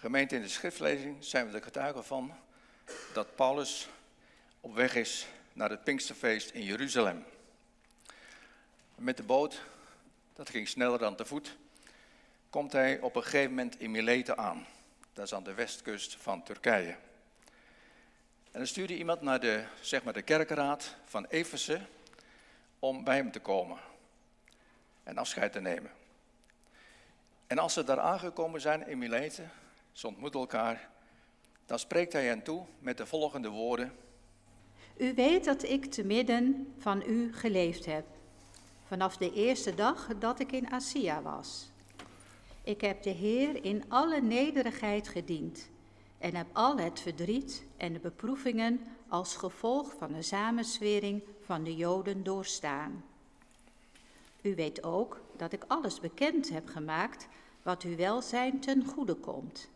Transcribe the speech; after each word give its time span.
Gemeente 0.00 0.34
in 0.34 0.42
de 0.42 0.48
schriftlezing 0.48 1.24
zijn 1.24 1.46
we 1.46 1.52
de 1.52 1.62
getuigen 1.62 2.04
van 2.04 2.34
dat 3.12 3.34
Paulus 3.34 3.88
op 4.60 4.74
weg 4.74 4.94
is 4.94 5.26
naar 5.52 5.70
het 5.70 5.84
Pinksterfeest 5.84 6.50
in 6.50 6.62
Jeruzalem. 6.62 7.24
Met 8.94 9.16
de 9.16 9.22
boot, 9.22 9.62
dat 10.32 10.50
ging 10.50 10.68
sneller 10.68 10.98
dan 10.98 11.16
te 11.16 11.24
voet, 11.24 11.56
komt 12.50 12.72
hij 12.72 13.00
op 13.00 13.16
een 13.16 13.22
gegeven 13.22 13.48
moment 13.50 13.80
in 13.80 13.90
Mileten 13.90 14.38
aan. 14.38 14.66
Dat 15.12 15.24
is 15.24 15.34
aan 15.34 15.44
de 15.44 15.54
westkust 15.54 16.16
van 16.16 16.42
Turkije. 16.42 16.96
En 18.50 18.58
dan 18.58 18.66
stuurde 18.66 18.96
iemand 18.96 19.20
naar 19.20 19.40
de, 19.40 19.64
zeg 19.80 20.02
maar 20.02 20.12
de 20.12 20.22
kerkenraad 20.22 20.96
van 21.04 21.26
Efeze 21.26 21.80
om 22.78 23.04
bij 23.04 23.16
hem 23.16 23.30
te 23.30 23.40
komen 23.40 23.78
en 25.02 25.18
afscheid 25.18 25.52
te 25.52 25.60
nemen. 25.60 25.90
En 27.46 27.58
als 27.58 27.72
ze 27.72 27.84
daar 27.84 28.00
aangekomen 28.00 28.60
zijn 28.60 28.86
in 28.86 28.98
Mileten, 28.98 29.50
ze 29.98 30.06
ontmoeten 30.06 30.40
elkaar, 30.40 30.90
dan 31.66 31.78
spreekt 31.78 32.12
hij 32.12 32.24
hen 32.26 32.42
toe 32.42 32.64
met 32.78 32.96
de 32.96 33.06
volgende 33.06 33.48
woorden. 33.48 33.92
U 34.96 35.14
weet 35.14 35.44
dat 35.44 35.62
ik 35.62 35.84
te 35.84 36.04
midden 36.04 36.74
van 36.78 37.02
u 37.06 37.34
geleefd 37.34 37.86
heb, 37.86 38.06
vanaf 38.86 39.16
de 39.16 39.32
eerste 39.32 39.74
dag 39.74 40.08
dat 40.18 40.40
ik 40.40 40.52
in 40.52 40.72
Asia 40.72 41.22
was. 41.22 41.70
Ik 42.62 42.80
heb 42.80 43.02
de 43.02 43.10
Heer 43.10 43.64
in 43.64 43.84
alle 43.88 44.20
nederigheid 44.20 45.08
gediend 45.08 45.68
en 46.18 46.34
heb 46.34 46.46
al 46.52 46.76
het 46.78 47.00
verdriet 47.00 47.64
en 47.76 47.92
de 47.92 47.98
beproevingen 47.98 48.80
als 49.08 49.36
gevolg 49.36 49.94
van 49.98 50.12
de 50.12 50.22
samenswering 50.22 51.22
van 51.44 51.64
de 51.64 51.76
Joden 51.76 52.24
doorstaan. 52.24 53.04
U 54.42 54.54
weet 54.54 54.82
ook 54.82 55.20
dat 55.36 55.52
ik 55.52 55.64
alles 55.66 56.00
bekend 56.00 56.48
heb 56.48 56.68
gemaakt 56.68 57.28
wat 57.62 57.82
uw 57.82 57.96
welzijn 57.96 58.60
ten 58.60 58.84
goede 58.84 59.14
komt, 59.14 59.68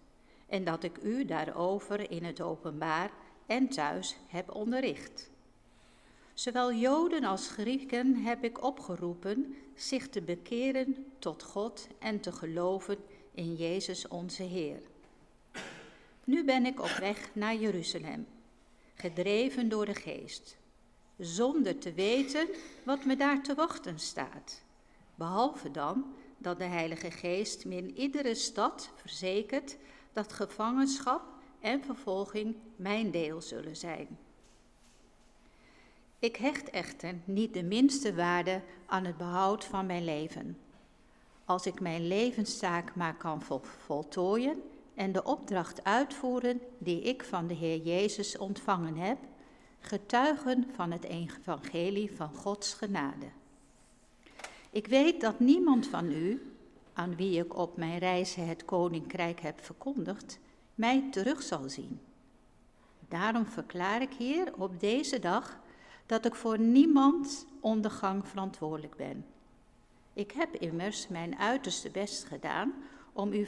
en 0.53 0.65
dat 0.65 0.83
ik 0.83 0.99
u 1.03 1.25
daarover 1.25 2.11
in 2.11 2.25
het 2.25 2.41
openbaar 2.41 3.11
en 3.47 3.69
thuis 3.69 4.17
heb 4.27 4.55
onderricht. 4.55 5.31
Zowel 6.35 6.73
Joden 6.73 7.25
als 7.25 7.49
Grieken 7.49 8.15
heb 8.17 8.45
ik 8.45 8.65
opgeroepen 8.65 9.57
zich 9.75 10.09
te 10.09 10.23
bekeren 10.23 11.07
tot 11.19 11.43
God 11.43 11.89
en 11.99 12.21
te 12.21 12.33
geloven 12.33 12.97
in 13.35 13.55
Jezus 13.55 14.09
onze 14.09 14.43
Heer. 14.43 14.81
Nu 16.25 16.45
ben 16.45 16.67
ik 16.67 16.81
op 16.81 16.97
weg 17.01 17.35
naar 17.35 17.55
Jeruzalem, 17.55 18.27
gedreven 18.95 19.69
door 19.69 19.87
de 19.87 19.95
geest, 19.95 20.57
zonder 21.19 21.79
te 21.79 21.93
weten 21.93 22.49
wat 22.85 23.05
me 23.05 23.17
daar 23.17 23.43
te 23.43 23.55
wachten 23.55 23.99
staat, 23.99 24.63
behalve 25.15 25.71
dan 25.71 26.15
dat 26.39 26.59
de 26.59 26.65
Heilige 26.65 27.11
Geest 27.11 27.65
me 27.65 27.77
in 27.77 27.97
iedere 27.97 28.35
stad 28.35 28.91
verzekert 28.97 29.77
dat 30.13 30.33
gevangenschap 30.33 31.23
en 31.61 31.85
vervolging 31.85 32.57
mijn 32.77 33.11
deel 33.11 33.41
zullen 33.41 33.77
zijn. 33.77 34.19
Ik 36.19 36.37
hecht 36.37 36.71
echter 36.71 37.15
niet 37.25 37.55
de 37.55 37.63
minste 37.63 38.15
waarde 38.15 38.63
aan 38.87 39.05
het 39.05 39.17
behoud 39.17 39.65
van 39.65 39.87
mijn 39.87 40.05
leven. 40.05 40.59
Als 41.45 41.67
ik 41.67 41.81
mijn 41.81 42.07
levenstaak 42.07 42.95
maar 42.95 43.17
kan 43.17 43.43
voltooien 43.79 44.63
en 44.95 45.13
de 45.13 45.25
opdracht 45.25 45.85
uitvoeren 45.85 46.61
die 46.79 47.03
ik 47.03 47.25
van 47.25 47.47
de 47.47 47.55
Heer 47.55 47.79
Jezus 47.79 48.39
ontvangen 48.39 48.97
heb, 48.97 49.19
getuigen 49.81 50.67
van 50.75 50.91
het 50.91 51.05
evangelie 51.05 52.13
van 52.17 52.35
Gods 52.35 52.75
genade. 52.75 53.27
Ik 54.71 54.87
weet 54.87 55.21
dat 55.21 55.41
niemand 55.41 55.87
van 55.87 56.13
u, 56.13 56.52
aan 56.93 57.17
wie 57.17 57.39
ik 57.39 57.57
op 57.57 57.77
mijn 57.77 57.99
reizen 57.99 58.47
het 58.47 58.65
koninkrijk 58.65 59.41
heb 59.41 59.65
verkondigd, 59.65 60.39
mij 60.75 61.09
terug 61.11 61.43
zal 61.43 61.69
zien. 61.69 62.01
Daarom 63.09 63.47
verklaar 63.47 64.03
ik 64.03 64.13
hier 64.13 64.53
op 64.59 64.81
deze 64.81 65.19
dag 65.19 65.61
dat 66.07 66.25
ik 66.25 66.35
voor 66.35 66.59
niemand 66.59 67.47
ondergang 67.61 68.29
verantwoordelijk 68.29 68.97
ben. 68.97 69.27
Ik 70.13 70.33
heb 70.33 70.55
immers 70.55 71.09
mijn 71.09 71.39
uiterste 71.39 71.91
best 71.91 72.25
gedaan 72.25 72.75
om 73.13 73.33
u 73.33 73.47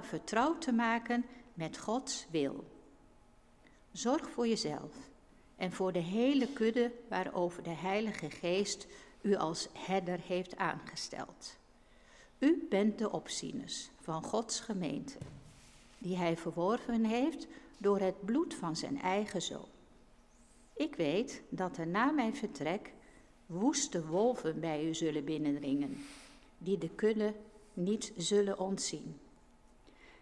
vertrouwd 0.00 0.60
te 0.60 0.72
maken 0.72 1.24
met 1.54 1.78
Gods 1.78 2.26
wil. 2.30 2.64
Zorg 3.92 4.30
voor 4.30 4.48
jezelf 4.48 4.94
en 5.56 5.72
voor 5.72 5.92
de 5.92 5.98
hele 5.98 6.52
kudde 6.52 6.92
waarover 7.08 7.62
de 7.62 7.74
Heilige 7.74 8.30
Geest 8.30 8.86
u 9.20 9.34
als 9.34 9.68
herder 9.72 10.18
heeft 10.26 10.56
aangesteld. 10.56 11.58
U 12.38 12.66
bent 12.68 12.98
de 12.98 13.12
opzieners 13.12 13.90
van 14.00 14.22
Gods 14.22 14.60
gemeente, 14.60 15.18
die 15.98 16.16
Hij 16.16 16.36
verworven 16.36 17.04
heeft 17.04 17.46
door 17.78 17.98
het 17.98 18.24
bloed 18.24 18.54
van 18.54 18.76
zijn 18.76 19.00
eigen 19.00 19.42
zoon. 19.42 19.68
Ik 20.74 20.94
weet 20.94 21.42
dat 21.48 21.76
er 21.76 21.86
na 21.86 22.10
mijn 22.10 22.36
vertrek 22.36 22.92
woeste 23.46 24.06
wolven 24.06 24.60
bij 24.60 24.88
u 24.88 24.94
zullen 24.94 25.24
binnendringen, 25.24 25.96
die 26.58 26.78
de 26.78 26.88
kudde 26.88 27.34
niet 27.74 28.12
zullen 28.16 28.58
ontzien. 28.58 29.18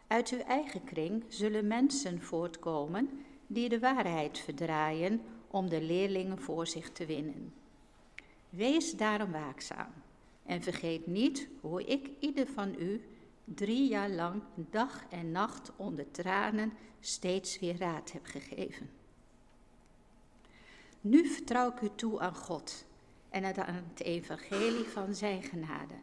Uit 0.07 0.29
uw 0.29 0.41
eigen 0.41 0.85
kring 0.85 1.25
zullen 1.29 1.67
mensen 1.67 2.23
voortkomen 2.23 3.11
die 3.47 3.69
de 3.69 3.79
waarheid 3.79 4.39
verdraaien 4.39 5.21
om 5.51 5.69
de 5.69 5.83
leerlingen 5.83 6.41
voor 6.41 6.67
zich 6.67 6.91
te 6.91 7.07
winnen. 7.07 7.55
Wees 8.49 8.93
daarom 8.93 9.33
waakzaam 9.33 9.93
en 10.47 10.63
vergeet 10.63 11.07
niet 11.07 11.49
hoe 11.61 11.85
ik 11.85 12.11
ieder 12.19 12.47
van 12.47 12.75
u 12.79 13.05
drie 13.45 13.89
jaar 13.89 14.11
lang 14.11 14.43
dag 14.55 15.05
en 15.11 15.33
nacht 15.33 15.73
onder 15.77 16.11
tranen 16.11 16.73
steeds 17.01 17.59
weer 17.59 17.79
raad 17.79 18.13
heb 18.13 18.27
gegeven. 18.27 18.91
Nu 21.01 21.27
vertrouw 21.29 21.69
ik 21.71 21.81
u 21.81 21.91
toe 21.95 22.21
aan 22.21 22.35
God 22.35 22.85
en 23.29 23.45
aan 23.45 23.85
het 23.89 24.01
evangelie 24.01 24.85
van 24.85 25.15
Zijn 25.15 25.43
genade, 25.43 25.95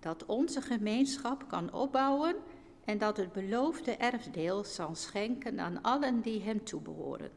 dat 0.00 0.26
onze 0.26 0.60
gemeenschap 0.60 1.48
kan 1.48 1.72
opbouwen 1.72 2.36
en 2.84 2.98
dat 2.98 3.16
het 3.16 3.32
beloofde 3.32 3.96
erfdeel 3.96 4.64
zal 4.64 4.94
schenken 4.94 5.60
aan 5.60 5.82
allen 5.82 6.20
die 6.20 6.42
Hem 6.42 6.64
toebehoren. 6.64 7.30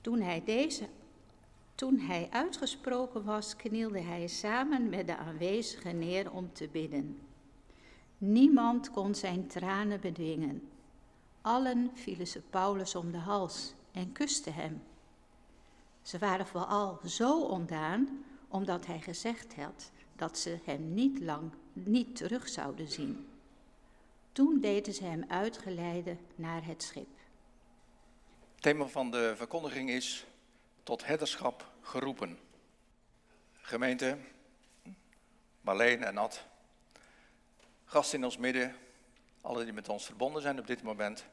Toen 0.00 0.20
hij, 0.20 0.42
deze, 0.44 0.88
toen 1.78 1.98
hij 1.98 2.28
uitgesproken 2.30 3.24
was, 3.24 3.56
knielde 3.56 4.00
hij 4.00 4.26
samen 4.26 4.88
met 4.88 5.06
de 5.06 5.16
aanwezigen 5.16 5.98
neer 5.98 6.32
om 6.32 6.52
te 6.52 6.68
bidden. 6.68 7.20
Niemand 8.18 8.90
kon 8.90 9.14
zijn 9.14 9.46
tranen 9.46 10.00
bedwingen. 10.00 10.68
Allen 11.40 11.90
vielen 11.94 12.26
ze 12.26 12.40
Paulus 12.40 12.94
om 12.94 13.12
de 13.12 13.18
hals 13.18 13.74
en 13.92 14.12
kusten 14.12 14.54
hem. 14.54 14.82
Ze 16.02 16.18
waren 16.18 16.46
vooral 16.46 17.00
zo 17.04 17.42
ontdaan 17.42 18.24
omdat 18.48 18.86
hij 18.86 19.00
gezegd 19.00 19.54
had 19.54 19.90
dat 20.16 20.38
ze 20.38 20.58
hem 20.64 20.94
niet 20.94 21.20
lang 21.20 21.50
niet 21.72 22.16
terug 22.16 22.48
zouden 22.48 22.88
zien. 22.88 23.28
Toen 24.32 24.60
deden 24.60 24.94
ze 24.94 25.04
hem 25.04 25.24
uitgeleiden 25.28 26.18
naar 26.34 26.66
het 26.66 26.82
schip. 26.82 27.08
Het 28.54 28.62
thema 28.62 28.86
van 28.86 29.10
de 29.10 29.32
verkondiging 29.36 29.90
is 29.90 30.26
tot 30.88 31.06
herderschap 31.06 31.70
geroepen. 31.82 32.38
Gemeente, 33.60 34.18
Marleen 35.60 36.04
en 36.04 36.18
Ad, 36.18 36.44
gasten 37.84 38.18
in 38.18 38.24
ons 38.24 38.36
midden, 38.36 38.76
alle 39.40 39.64
die 39.64 39.72
met 39.72 39.88
ons 39.88 40.04
verbonden 40.04 40.42
zijn 40.42 40.58
op 40.58 40.66
dit 40.66 40.82
moment. 40.82 41.24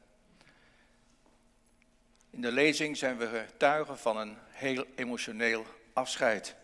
In 2.30 2.40
de 2.40 2.52
lezing 2.52 2.96
zijn 2.96 3.16
we 3.16 3.26
getuigen 3.26 3.98
van 3.98 4.16
een 4.16 4.36
heel 4.48 4.84
emotioneel 4.94 5.66
afscheid. 5.92 6.56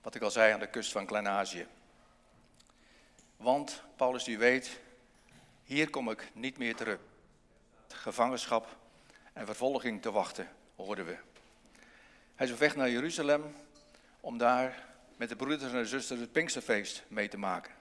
Wat 0.00 0.14
ik 0.14 0.22
al 0.22 0.30
zei 0.30 0.52
aan 0.52 0.60
de 0.60 0.70
kust 0.70 0.92
van 0.92 1.06
Klein-Azië. 1.06 1.66
Want, 3.36 3.82
Paulus 3.96 4.24
die 4.24 4.38
weet, 4.38 4.80
hier 5.64 5.90
kom 5.90 6.10
ik 6.10 6.30
niet 6.34 6.58
meer 6.58 6.76
terug. 6.76 7.00
Gevangenschap 7.88 8.80
en 9.32 9.46
vervolging 9.46 10.02
te 10.02 10.10
wachten, 10.10 10.48
hoorden 10.76 11.06
we. 11.06 11.16
Hij 12.34 12.46
is 12.46 12.52
op 12.52 12.58
weg 12.58 12.76
naar 12.76 12.90
Jeruzalem 12.90 13.54
om 14.20 14.38
daar 14.38 14.84
met 15.16 15.28
de 15.28 15.36
broeders 15.36 15.72
en 15.72 15.86
zusters 15.86 16.20
het 16.20 16.32
Pinksterfeest 16.32 17.04
mee 17.08 17.28
te 17.28 17.38
maken. 17.38 17.72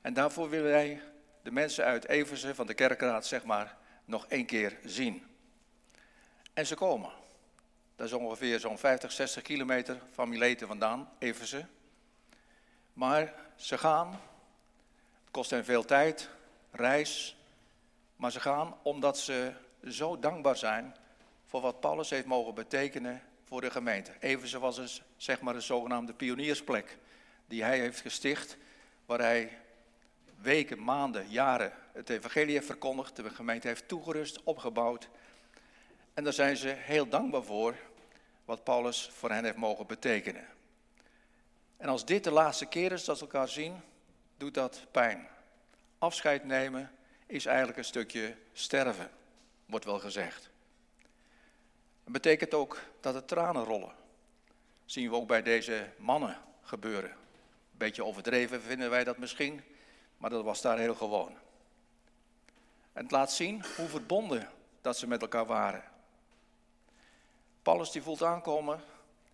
En 0.00 0.14
daarvoor 0.14 0.50
willen 0.50 0.70
wij 0.70 1.00
de 1.42 1.50
mensen 1.50 1.84
uit 1.84 2.08
Eversen 2.08 2.54
van 2.54 2.66
de 2.66 2.74
kerkraad, 2.74 3.26
zeg 3.26 3.44
maar, 3.44 3.76
nog 4.04 4.26
één 4.26 4.46
keer 4.46 4.78
zien. 4.84 5.26
En 6.52 6.66
ze 6.66 6.74
komen. 6.74 7.10
Dat 7.96 8.06
is 8.06 8.12
ongeveer 8.12 8.60
zo'n 8.60 8.78
50, 8.78 9.12
60 9.12 9.42
kilometer 9.42 10.00
van 10.12 10.28
Mileten 10.28 10.66
vandaan, 10.66 11.10
Eversen. 11.18 11.70
Maar 12.92 13.34
ze 13.56 13.78
gaan, 13.78 14.10
het 14.10 15.30
kost 15.30 15.50
hen 15.50 15.64
veel 15.64 15.84
tijd, 15.84 16.28
reis, 16.70 17.36
maar 18.16 18.32
ze 18.32 18.40
gaan 18.40 18.74
omdat 18.82 19.18
ze 19.18 19.52
zo 19.88 20.18
dankbaar 20.18 20.56
zijn 20.56 20.96
voor 21.46 21.60
wat 21.60 21.80
Paulus 21.80 22.10
heeft 22.10 22.26
mogen 22.26 22.54
betekenen 22.54 23.22
voor 23.44 23.60
de 23.60 23.70
gemeente. 23.70 24.12
Even 24.20 24.48
zoals 24.48 24.78
een, 24.78 24.88
zeg 25.16 25.40
maar 25.40 25.54
een 25.54 25.62
zogenaamde 25.62 26.12
pioniersplek 26.12 26.98
die 27.46 27.62
hij 27.62 27.78
heeft 27.78 28.00
gesticht, 28.00 28.56
waar 29.06 29.18
hij 29.18 29.58
weken, 30.40 30.84
maanden, 30.84 31.28
jaren 31.28 31.72
het 31.92 32.10
evangelie 32.10 32.54
heeft 32.54 32.66
verkondigd, 32.66 33.16
de 33.16 33.30
gemeente 33.30 33.68
heeft 33.68 33.88
toegerust, 33.88 34.42
opgebouwd. 34.42 35.08
En 36.14 36.24
daar 36.24 36.32
zijn 36.32 36.56
ze 36.56 36.68
heel 36.68 37.08
dankbaar 37.08 37.42
voor 37.42 37.74
wat 38.44 38.64
Paulus 38.64 39.10
voor 39.12 39.30
hen 39.30 39.44
heeft 39.44 39.56
mogen 39.56 39.86
betekenen. 39.86 40.46
En 41.76 41.88
als 41.88 42.04
dit 42.04 42.24
de 42.24 42.30
laatste 42.30 42.66
keer 42.66 42.92
is 42.92 43.04
dat 43.04 43.18
ze 43.18 43.24
elkaar 43.24 43.48
zien, 43.48 43.80
doet 44.36 44.54
dat 44.54 44.86
pijn. 44.90 45.28
Afscheid 45.98 46.44
nemen 46.44 46.90
is 47.26 47.46
eigenlijk 47.46 47.78
een 47.78 47.84
stukje 47.84 48.34
sterven, 48.52 49.10
wordt 49.72 49.86
wel 49.86 49.98
gezegd. 49.98 50.50
Het 52.04 52.12
betekent 52.12 52.54
ook 52.54 52.78
dat 53.00 53.14
er 53.14 53.24
tranen 53.24 53.64
rollen. 53.64 53.92
Dat 54.46 54.92
zien 54.92 55.10
we 55.10 55.16
ook 55.16 55.26
bij 55.26 55.42
deze 55.42 55.88
mannen 55.98 56.38
gebeuren. 56.62 57.16
Beetje 57.70 58.04
overdreven 58.04 58.62
vinden 58.62 58.90
wij 58.90 59.04
dat 59.04 59.18
misschien, 59.18 59.62
maar 60.16 60.30
dat 60.30 60.44
was 60.44 60.60
daar 60.60 60.78
heel 60.78 60.94
gewoon. 60.94 61.32
En 62.92 63.02
het 63.02 63.10
laat 63.10 63.32
zien 63.32 63.64
hoe 63.76 63.88
verbonden 63.88 64.48
dat 64.80 64.98
ze 64.98 65.06
met 65.06 65.22
elkaar 65.22 65.46
waren. 65.46 65.84
Paulus 67.62 67.90
die 67.90 68.02
voelt 68.02 68.22
aankomen, 68.22 68.80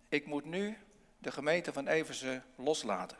ik 0.09 0.25
moet 0.25 0.45
nu 0.45 0.77
de 1.17 1.31
gemeente 1.31 1.73
van 1.73 1.87
Eversen 1.87 2.43
loslaten. 2.55 3.17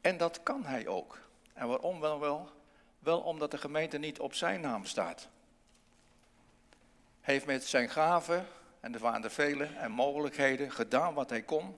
En 0.00 0.16
dat 0.16 0.42
kan 0.42 0.64
hij 0.64 0.86
ook. 0.86 1.18
En 1.52 1.68
waarom 1.68 2.00
wel? 2.00 2.50
Wel 2.98 3.20
omdat 3.20 3.50
de 3.50 3.58
gemeente 3.58 3.98
niet 3.98 4.20
op 4.20 4.34
zijn 4.34 4.60
naam 4.60 4.84
staat. 4.84 5.28
Heeft 7.30 7.46
met 7.46 7.64
zijn 7.64 7.90
gaven, 7.90 8.46
en 8.80 8.94
er 8.94 9.00
waren 9.00 9.24
er 9.24 9.30
vele, 9.30 9.64
en 9.64 9.90
mogelijkheden 9.90 10.72
gedaan 10.72 11.14
wat 11.14 11.30
hij 11.30 11.42
kon. 11.42 11.76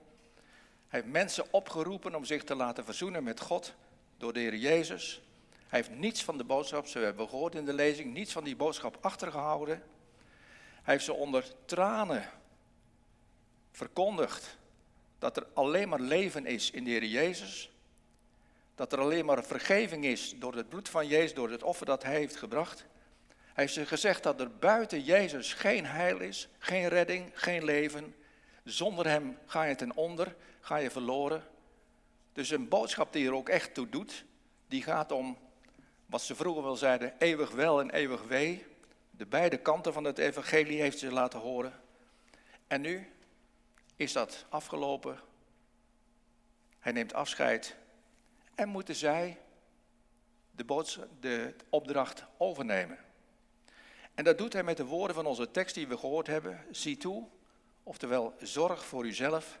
Hij 0.87 0.99
heeft 0.99 1.11
mensen 1.11 1.45
opgeroepen 1.51 2.15
om 2.15 2.25
zich 2.25 2.43
te 2.43 2.55
laten 2.55 2.85
verzoenen 2.85 3.23
met 3.23 3.39
God 3.39 3.73
door 4.17 4.33
de 4.33 4.39
Heer 4.39 4.55
Jezus. 4.55 5.21
Hij 5.67 5.79
heeft 5.79 5.99
niets 5.99 6.23
van 6.23 6.37
de 6.37 6.43
boodschap, 6.43 6.87
we 6.87 6.99
hebben 6.99 7.29
gehoord 7.29 7.55
in 7.55 7.65
de 7.65 7.73
lezing, 7.73 8.13
niets 8.13 8.31
van 8.31 8.43
die 8.43 8.55
boodschap 8.55 8.97
achtergehouden. 9.01 9.83
Hij 10.83 10.93
heeft 10.93 11.05
ze 11.05 11.13
onder 11.13 11.45
tranen 11.65 12.29
verkondigd 13.71 14.57
dat 15.19 15.37
er 15.37 15.47
alleen 15.53 15.89
maar 15.89 15.99
leven 15.99 16.45
is 16.45 16.71
in 16.71 16.83
de 16.83 16.89
Heer 16.89 17.05
Jezus. 17.05 17.71
Dat 18.75 18.93
er 18.93 18.99
alleen 18.99 19.25
maar 19.25 19.43
vergeving 19.43 20.05
is 20.05 20.33
door 20.39 20.55
het 20.55 20.69
bloed 20.69 20.89
van 20.89 21.07
Jezus, 21.07 21.33
door 21.33 21.49
het 21.49 21.63
offer 21.63 21.85
dat 21.85 22.03
Hij 22.03 22.15
heeft 22.15 22.35
gebracht. 22.35 22.85
Hij 23.53 23.63
heeft 23.63 23.73
ze 23.73 23.85
gezegd 23.85 24.23
dat 24.23 24.39
er 24.39 24.57
buiten 24.57 25.01
Jezus 25.01 25.53
geen 25.53 25.85
heil 25.85 26.19
is, 26.19 26.49
geen 26.57 26.87
redding, 26.87 27.31
geen 27.33 27.63
leven. 27.63 28.15
Zonder 28.63 29.07
Hem 29.07 29.37
ga 29.45 29.63
je 29.63 29.75
ten 29.75 29.95
onder, 29.95 30.35
ga 30.59 30.75
je 30.75 30.91
verloren. 30.91 31.43
Dus 32.33 32.49
een 32.49 32.67
boodschap 32.67 33.13
die 33.13 33.27
er 33.27 33.33
ook 33.33 33.49
echt 33.49 33.73
toe 33.73 33.89
doet, 33.89 34.25
die 34.67 34.83
gaat 34.83 35.11
om 35.11 35.37
wat 36.05 36.21
ze 36.21 36.35
vroeger 36.35 36.63
wel 36.63 36.75
zeiden, 36.75 37.13
eeuwig 37.17 37.51
wel 37.51 37.79
en 37.79 37.89
eeuwig 37.89 38.23
wee. 38.23 38.65
De 39.11 39.25
beide 39.25 39.57
kanten 39.57 39.93
van 39.93 40.03
het 40.03 40.17
evangelie 40.17 40.81
heeft 40.81 40.99
ze 40.99 41.11
laten 41.11 41.39
horen. 41.39 41.73
En 42.67 42.81
nu 42.81 43.11
is 43.95 44.13
dat 44.13 44.45
afgelopen. 44.49 45.19
Hij 46.79 46.91
neemt 46.91 47.13
afscheid 47.13 47.75
en 48.55 48.69
moeten 48.69 48.95
zij 48.95 49.37
de, 50.51 50.65
de 51.19 51.55
opdracht 51.69 52.25
overnemen. 52.37 52.97
En 54.15 54.23
dat 54.23 54.37
doet 54.37 54.53
hij 54.53 54.63
met 54.63 54.77
de 54.77 54.85
woorden 54.85 55.15
van 55.15 55.25
onze 55.25 55.51
tekst 55.51 55.75
die 55.75 55.87
we 55.87 55.97
gehoord 55.97 56.27
hebben. 56.27 56.65
Zie 56.71 56.97
toe, 56.97 57.27
oftewel 57.83 58.33
zorg 58.41 58.85
voor 58.85 59.05
uzelf 59.05 59.59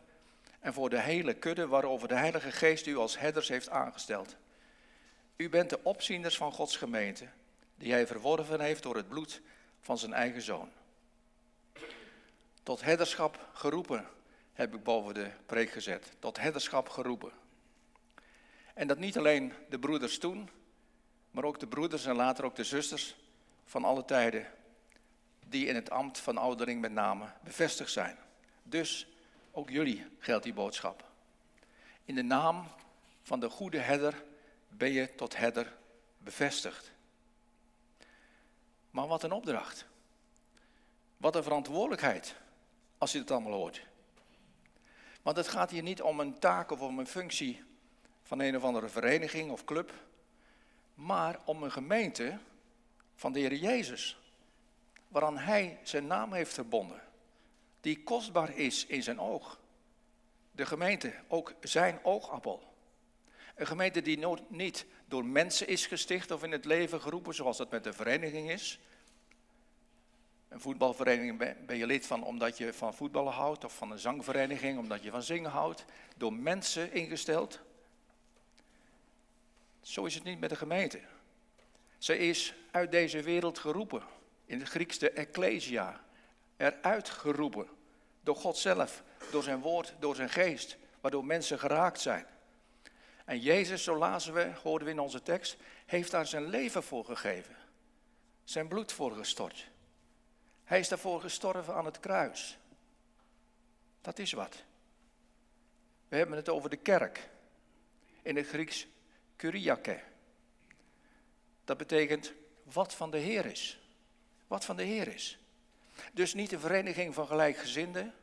en 0.59 0.73
voor 0.73 0.89
de 0.89 0.99
hele 0.99 1.33
kudde 1.33 1.67
waarover 1.67 2.07
de 2.07 2.15
Heilige 2.15 2.51
Geest 2.51 2.85
u 2.85 2.97
als 2.97 3.19
herders 3.19 3.47
heeft 3.47 3.69
aangesteld. 3.69 4.35
U 5.35 5.49
bent 5.49 5.69
de 5.69 5.83
opzieners 5.83 6.37
van 6.37 6.51
Gods 6.51 6.77
gemeente, 6.77 7.27
die 7.75 7.91
hij 7.91 8.07
verworven 8.07 8.61
heeft 8.61 8.83
door 8.83 8.95
het 8.95 9.09
bloed 9.09 9.41
van 9.79 9.97
zijn 9.97 10.13
eigen 10.13 10.41
zoon. 10.41 10.69
Tot 12.63 12.81
herderschap 12.81 13.49
geroepen, 13.53 14.07
heb 14.53 14.75
ik 14.75 14.83
boven 14.83 15.13
de 15.13 15.29
preek 15.45 15.69
gezet. 15.69 16.11
Tot 16.19 16.37
herderschap 16.37 16.89
geroepen. 16.89 17.31
En 18.73 18.87
dat 18.87 18.97
niet 18.97 19.17
alleen 19.17 19.53
de 19.69 19.79
broeders 19.79 20.17
toen, 20.17 20.49
maar 21.31 21.43
ook 21.43 21.59
de 21.59 21.67
broeders 21.67 22.05
en 22.05 22.15
later 22.15 22.45
ook 22.45 22.55
de 22.55 22.63
zusters 22.63 23.15
van 23.65 23.83
alle 23.83 24.05
tijden, 24.05 24.47
die 25.47 25.67
in 25.67 25.75
het 25.75 25.89
ambt 25.89 26.19
van 26.19 26.37
oudering 26.37 26.81
met 26.81 26.91
name 26.91 27.25
bevestigd 27.43 27.91
zijn. 27.91 28.17
Dus 28.63 29.07
ook 29.51 29.69
jullie 29.69 30.05
geldt 30.19 30.43
die 30.43 30.53
boodschap. 30.53 31.11
In 32.05 32.15
de 32.15 32.21
naam 32.21 32.67
van 33.21 33.39
de 33.39 33.49
goede 33.49 33.79
herder 33.79 34.23
ben 34.67 34.91
je 34.91 35.15
tot 35.15 35.37
herder 35.37 35.75
bevestigd. 36.17 36.91
Maar 38.91 39.07
wat 39.07 39.23
een 39.23 39.31
opdracht. 39.31 39.85
Wat 41.17 41.35
een 41.35 41.43
verantwoordelijkheid 41.43 42.35
als 42.97 43.11
je 43.11 43.19
het 43.19 43.31
allemaal 43.31 43.51
hoort. 43.51 43.85
Want 45.21 45.37
het 45.37 45.47
gaat 45.47 45.71
hier 45.71 45.83
niet 45.83 46.01
om 46.01 46.19
een 46.19 46.39
taak 46.39 46.71
of 46.71 46.81
om 46.81 46.99
een 46.99 47.07
functie 47.07 47.63
van 48.23 48.39
een 48.39 48.55
of 48.55 48.63
andere 48.63 48.89
vereniging 48.89 49.51
of 49.51 49.63
club, 49.63 49.93
maar 50.95 51.39
om 51.45 51.63
een 51.63 51.71
gemeente 51.71 52.37
van 53.15 53.31
de 53.31 53.39
Heer 53.39 53.55
Jezus, 53.55 54.17
waaraan 55.07 55.37
Hij 55.37 55.79
zijn 55.83 56.07
naam 56.07 56.33
heeft 56.33 56.53
verbonden, 56.53 57.01
die 57.81 58.03
kostbaar 58.03 58.57
is 58.57 58.85
in 58.85 59.03
zijn 59.03 59.19
oog. 59.19 59.59
De 60.51 60.65
gemeente, 60.65 61.13
ook 61.27 61.53
zijn 61.61 61.99
oogappel. 62.03 62.73
Een 63.55 63.67
gemeente 63.67 64.01
die 64.01 64.27
niet 64.47 64.85
door 65.05 65.25
mensen 65.25 65.67
is 65.67 65.85
gesticht 65.85 66.31
of 66.31 66.43
in 66.43 66.51
het 66.51 66.65
leven 66.65 67.01
geroepen, 67.01 67.35
zoals 67.35 67.57
dat 67.57 67.71
met 67.71 67.83
de 67.83 67.93
vereniging 67.93 68.51
is. 68.51 68.79
Een 70.47 70.59
voetbalvereniging 70.59 71.65
ben 71.65 71.77
je 71.77 71.85
lid 71.85 72.05
van 72.05 72.23
omdat 72.23 72.57
je 72.57 72.73
van 72.73 72.93
voetballen 72.93 73.33
houdt, 73.33 73.65
of 73.65 73.75
van 73.75 73.91
een 73.91 73.99
zangvereniging 73.99 74.77
omdat 74.77 75.03
je 75.03 75.11
van 75.11 75.23
zingen 75.23 75.51
houdt. 75.51 75.85
Door 76.17 76.33
mensen 76.33 76.93
ingesteld. 76.93 77.59
Zo 79.81 80.05
is 80.05 80.15
het 80.15 80.23
niet 80.23 80.39
met 80.39 80.49
de 80.49 80.55
gemeente. 80.55 80.99
Ze 82.03 82.17
is 82.17 82.53
uit 82.71 82.91
deze 82.91 83.21
wereld 83.21 83.59
geroepen. 83.59 84.03
In 84.45 84.59
het 84.59 84.69
Grieks 84.69 84.97
de 84.97 85.11
ecclesia. 85.11 86.03
Eruit 86.57 87.09
geroepen. 87.09 87.67
Door 88.21 88.35
God 88.35 88.57
zelf, 88.57 89.03
door 89.31 89.43
zijn 89.43 89.59
woord, 89.59 89.95
door 89.99 90.15
zijn 90.15 90.29
geest. 90.29 90.77
Waardoor 91.01 91.25
mensen 91.25 91.59
geraakt 91.59 91.99
zijn. 91.99 92.25
En 93.25 93.39
Jezus, 93.39 93.83
zo 93.83 93.97
lazen 93.97 94.33
we, 94.33 94.51
hoorden 94.63 94.87
we 94.87 94.93
in 94.93 94.99
onze 94.99 95.21
tekst, 95.21 95.57
heeft 95.85 96.11
daar 96.11 96.27
zijn 96.27 96.47
leven 96.47 96.83
voor 96.83 97.05
gegeven. 97.05 97.55
Zijn 98.43 98.67
bloed 98.67 98.91
voor 98.91 99.11
gestort. 99.11 99.69
Hij 100.63 100.79
is 100.79 100.87
daarvoor 100.87 101.21
gestorven 101.21 101.73
aan 101.73 101.85
het 101.85 101.99
kruis. 101.99 102.57
Dat 104.01 104.19
is 104.19 104.31
wat. 104.31 104.63
We 106.07 106.15
hebben 106.17 106.37
het 106.37 106.49
over 106.49 106.69
de 106.69 106.77
kerk. 106.77 107.29
In 108.21 108.35
het 108.35 108.47
Grieks 108.47 108.87
kuriake. 109.35 110.11
Dat 111.65 111.77
betekent 111.77 112.33
wat 112.63 112.93
van 112.93 113.11
de 113.11 113.17
Heer 113.17 113.45
is. 113.45 113.79
Wat 114.47 114.65
van 114.65 114.75
de 114.75 114.83
Heer 114.83 115.07
is. 115.07 115.37
Dus 116.13 116.33
niet 116.33 116.51
een 116.51 116.59
vereniging 116.59 117.13
van 117.13 117.27
gelijkgezinden, 117.27 118.13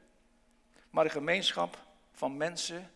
maar 0.91 1.05
een 1.05 1.11
gemeenschap 1.11 1.79
van 2.13 2.37
mensen 2.37 2.91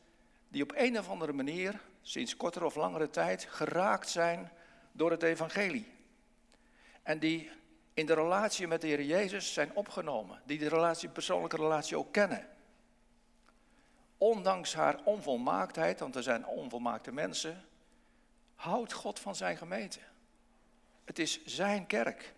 die 0.49 0.63
op 0.63 0.73
een 0.75 0.99
of 0.99 1.09
andere 1.09 1.33
manier, 1.33 1.81
sinds 2.03 2.37
kortere 2.37 2.65
of 2.65 2.75
langere 2.75 3.11
tijd, 3.11 3.45
geraakt 3.45 4.09
zijn 4.09 4.53
door 4.93 5.11
het 5.11 5.23
evangelie. 5.23 5.93
En 7.03 7.19
die 7.19 7.51
in 7.95 8.07
de 8.07 8.15
relatie 8.15 8.67
met 8.67 8.81
de 8.81 8.87
Heer 8.87 9.03
Jezus 9.03 9.53
zijn 9.53 9.75
opgenomen, 9.75 10.43
die 10.45 10.59
de 10.59 10.69
relatie, 10.69 11.09
persoonlijke 11.09 11.57
relatie 11.57 11.99
ook 11.99 12.13
kennen. 12.13 12.49
Ondanks 14.19 14.75
haar 14.75 15.01
onvolmaaktheid, 15.05 16.01
want 16.01 16.17
er 16.17 16.23
zijn 16.23 16.47
onvolmaakte 16.47 17.13
mensen, 17.13 17.65
houdt 18.55 18.93
God 18.93 19.19
van 19.19 19.35
zijn 19.35 19.57
gemeente. 19.57 19.99
Het 21.05 21.19
is 21.19 21.45
zijn 21.45 21.87
kerk. 21.87 22.35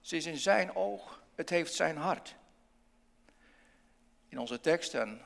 Ze 0.00 0.16
is 0.16 0.26
in 0.26 0.36
zijn 0.36 0.74
oog, 0.74 1.22
het 1.34 1.50
heeft 1.50 1.74
zijn 1.74 1.96
hart. 1.96 2.36
In 4.28 4.38
onze 4.38 4.60
tekst, 4.60 4.94
en 4.94 5.20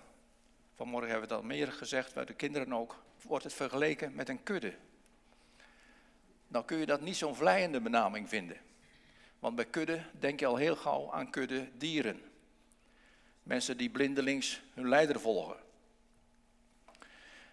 vanmorgen 0.74 1.10
hebben 1.10 1.28
we 1.28 1.34
dat 1.34 1.44
meer 1.44 1.72
gezegd, 1.72 2.14
bij 2.14 2.24
de 2.24 2.34
kinderen 2.34 2.72
ook, 2.72 3.04
wordt 3.22 3.44
het 3.44 3.54
vergeleken 3.54 4.14
met 4.14 4.28
een 4.28 4.42
kudde. 4.42 4.74
Dan 6.48 6.64
kun 6.64 6.78
je 6.78 6.86
dat 6.86 7.00
niet 7.00 7.16
zo'n 7.16 7.36
vlijende 7.36 7.80
benaming 7.80 8.28
vinden. 8.28 8.60
Want 9.38 9.56
bij 9.56 9.66
kudde 9.66 10.02
denk 10.18 10.40
je 10.40 10.46
al 10.46 10.56
heel 10.56 10.76
gauw 10.76 11.12
aan 11.12 11.30
kudde 11.30 11.68
dieren. 11.76 12.22
Mensen 13.42 13.76
die 13.76 13.90
blindelings 13.90 14.62
hun 14.74 14.88
leider 14.88 15.20
volgen. 15.20 15.56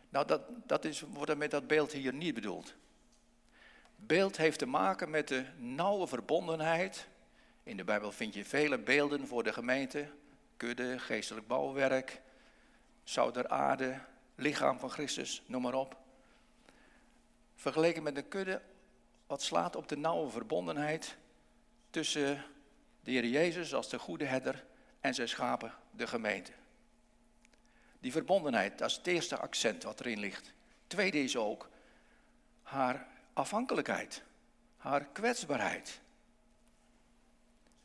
Nou, 0.10 0.28
dat, 0.28 0.42
dat 0.68 0.86
is, 0.86 1.02
wordt 1.02 1.38
met 1.38 1.52
dat 1.52 1.68
beeld 1.68 1.92
hier 1.92 2.14
niet 2.14 2.34
bedoeld. 2.34 2.76
Beeld 4.00 4.38
heeft 4.38 4.60
te 4.60 4.66
maken 4.66 5.10
met 5.10 5.28
de 5.28 5.46
nauwe 5.58 6.08
verbondenheid. 6.08 7.08
In 7.64 7.78
de 7.78 7.84
Bijbel 7.84 8.12
vind 8.12 8.34
je 8.34 8.46
vele 8.46 8.78
beelden 8.78 9.28
voor 9.28 9.44
de 9.44 9.54
gemeente. 9.54 10.10
Kudde, 10.58 11.00
geestelijk 11.00 11.48
bouwwerk, 11.48 12.22
zout 13.04 13.34
der 13.34 13.48
aarde, 13.48 14.00
lichaam 14.36 14.80
van 14.80 14.90
Christus, 14.90 15.44
noem 15.46 15.62
maar 15.62 15.74
op. 15.74 15.98
vergeleken 17.56 18.04
met 18.04 18.18
een 18.18 18.28
kudde 18.28 18.62
wat 19.28 19.42
slaat 19.42 19.76
op 19.76 19.88
de 19.88 19.98
nauwe 19.98 20.30
verbondenheid 20.30 21.18
tussen 21.90 22.46
de 23.04 23.12
Heer 23.12 23.26
Jezus 23.26 23.74
als 23.74 23.90
de 23.90 24.00
goede 24.00 24.26
herder 24.26 24.66
en 25.00 25.14
zijn 25.14 25.30
schapen, 25.30 25.74
de 25.92 26.08
gemeente. 26.08 26.52
Die 28.00 28.12
verbondenheid, 28.12 28.78
dat 28.78 28.90
is 28.90 28.96
het 28.96 29.08
eerste 29.08 29.38
accent 29.38 29.84
wat 29.84 30.00
erin 30.00 30.20
ligt. 30.20 30.54
Tweede 30.88 31.24
is 31.24 31.38
ook 31.38 31.70
haar 32.62 33.08
afhankelijkheid, 33.40 34.24
haar 34.78 35.06
kwetsbaarheid. 35.06 36.02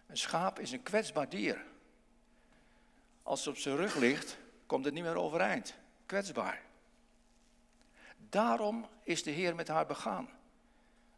Een 0.07 0.17
schaap 0.17 0.59
is 0.59 0.73
een 0.73 0.83
kwetsbaar 0.83 1.29
dier. 1.29 1.65
Als 3.23 3.45
het 3.45 3.49
op 3.49 3.61
zijn 3.61 3.77
rug 3.77 3.95
ligt, 3.95 4.39
komt 4.67 4.85
het 4.85 4.95
niet 4.95 5.03
meer 5.03 5.17
overeind. 5.17 5.75
Kwetsbaar. 6.07 6.63
Daarom 8.17 8.87
is 9.03 9.23
de 9.23 9.31
Heer 9.31 9.55
met 9.55 9.69
haar 9.69 9.87
begaan. 9.87 10.29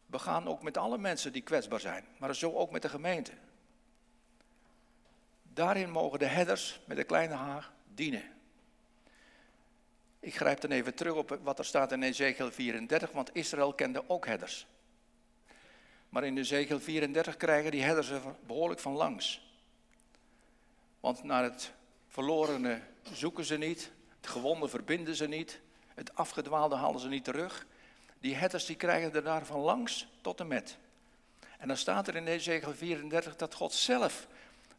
Begaan 0.05 0.47
ook 0.47 0.61
met 0.61 0.77
alle 0.77 0.97
mensen 0.97 1.33
die 1.33 1.41
kwetsbaar 1.41 1.79
zijn, 1.79 2.05
maar 2.17 2.35
zo 2.35 2.53
ook 2.53 2.71
met 2.71 2.81
de 2.81 2.89
gemeente. 2.89 3.31
Daarin 5.43 5.91
mogen 5.91 6.19
de 6.19 6.25
herders 6.25 6.79
met 6.85 6.97
de 6.97 7.03
kleine 7.03 7.33
haar 7.33 7.71
dienen. 7.93 8.36
Ik 10.27 10.35
grijp 10.35 10.61
dan 10.61 10.71
even 10.71 10.93
terug 10.93 11.13
op 11.13 11.39
wat 11.43 11.59
er 11.59 11.65
staat 11.65 11.91
in 11.91 12.03
Ezekiel 12.03 12.51
34, 12.51 13.11
want 13.11 13.29
Israël 13.33 13.73
kende 13.73 14.03
ook 14.07 14.25
herders. 14.25 14.67
Maar 16.09 16.23
in 16.23 16.37
Ezekiel 16.37 16.79
34 16.79 17.37
krijgen 17.37 17.71
die 17.71 17.83
herders 17.83 18.09
er 18.09 18.21
behoorlijk 18.45 18.79
van 18.79 18.93
langs. 18.93 19.51
Want 20.99 21.23
naar 21.23 21.43
het 21.43 21.73
verlorene 22.07 22.81
zoeken 23.13 23.45
ze 23.45 23.57
niet, 23.57 23.91
het 24.21 24.29
gewonde 24.29 24.67
verbinden 24.67 25.15
ze 25.15 25.27
niet, 25.27 25.59
het 25.93 26.15
afgedwaalde 26.15 26.75
halen 26.75 26.99
ze 26.99 27.07
niet 27.07 27.23
terug. 27.23 27.65
Die 28.19 28.35
herders 28.35 28.65
die 28.65 28.75
krijgen 28.75 29.13
er 29.13 29.23
daarvan 29.23 29.59
langs 29.59 30.07
tot 30.21 30.39
en 30.39 30.47
met. 30.47 30.77
En 31.57 31.67
dan 31.67 31.77
staat 31.77 32.07
er 32.07 32.15
in 32.15 32.27
Ezekiel 32.27 32.73
34 32.73 33.35
dat 33.35 33.53
God 33.53 33.73
zelf 33.73 34.27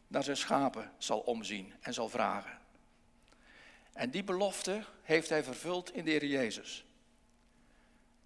naar 0.07 0.23
zijn 0.23 0.37
schapen 0.37 0.91
zal 0.97 1.19
omzien 1.19 1.73
en 1.81 1.93
zal 1.93 2.09
vragen. 2.09 2.58
En 3.99 4.09
die 4.09 4.23
belofte 4.23 4.83
heeft 5.03 5.29
hij 5.29 5.43
vervuld 5.43 5.93
in 5.93 6.05
de 6.05 6.11
Heer 6.11 6.25
Jezus. 6.25 6.85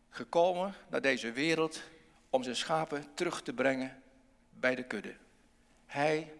Gekomen 0.10 0.74
naar 0.90 1.02
deze 1.02 1.32
wereld 1.32 1.82
om 2.30 2.44
zijn 2.44 2.56
schapen 2.56 3.14
terug 3.14 3.42
te 3.42 3.54
brengen 3.54 4.04
bij 4.50 4.76
de 4.76 4.84
kudde. 4.84 5.16
Hij, 5.86 6.34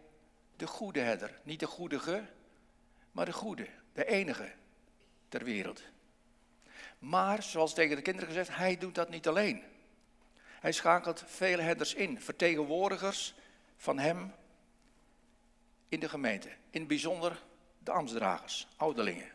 de 0.56 0.68
goede 0.68 1.00
herder, 1.00 1.40
niet 1.44 1.60
de 1.60 1.68
goedige, 1.68 2.24
maar 3.12 3.26
de 3.26 3.34
goede, 3.34 3.68
de 3.94 4.06
enige 4.06 4.52
ter 5.30 5.44
wereld. 5.44 5.82
Maar, 7.00 7.44
zoals 7.44 7.74
tegen 7.74 7.96
de 7.96 8.02
kinderen 8.02 8.30
gezegd, 8.30 8.56
hij 8.56 8.78
doet 8.78 8.96
dat 8.96 9.10
niet 9.10 9.28
alleen. 9.28 9.64
Hij 10.60 10.72
schakelt 10.72 11.24
vele 11.26 11.62
herders 11.62 11.94
in, 11.94 12.22
vertegenwoordigers 12.22 13.36
van 13.78 14.00
hem 14.00 14.34
in 15.90 16.00
de 16.00 16.10
gemeente. 16.10 16.50
In 16.70 16.80
het 16.80 16.88
bijzonder 16.88 17.44
de 17.84 17.92
ambtsdragers, 17.92 18.68
ouderlingen. 18.78 19.32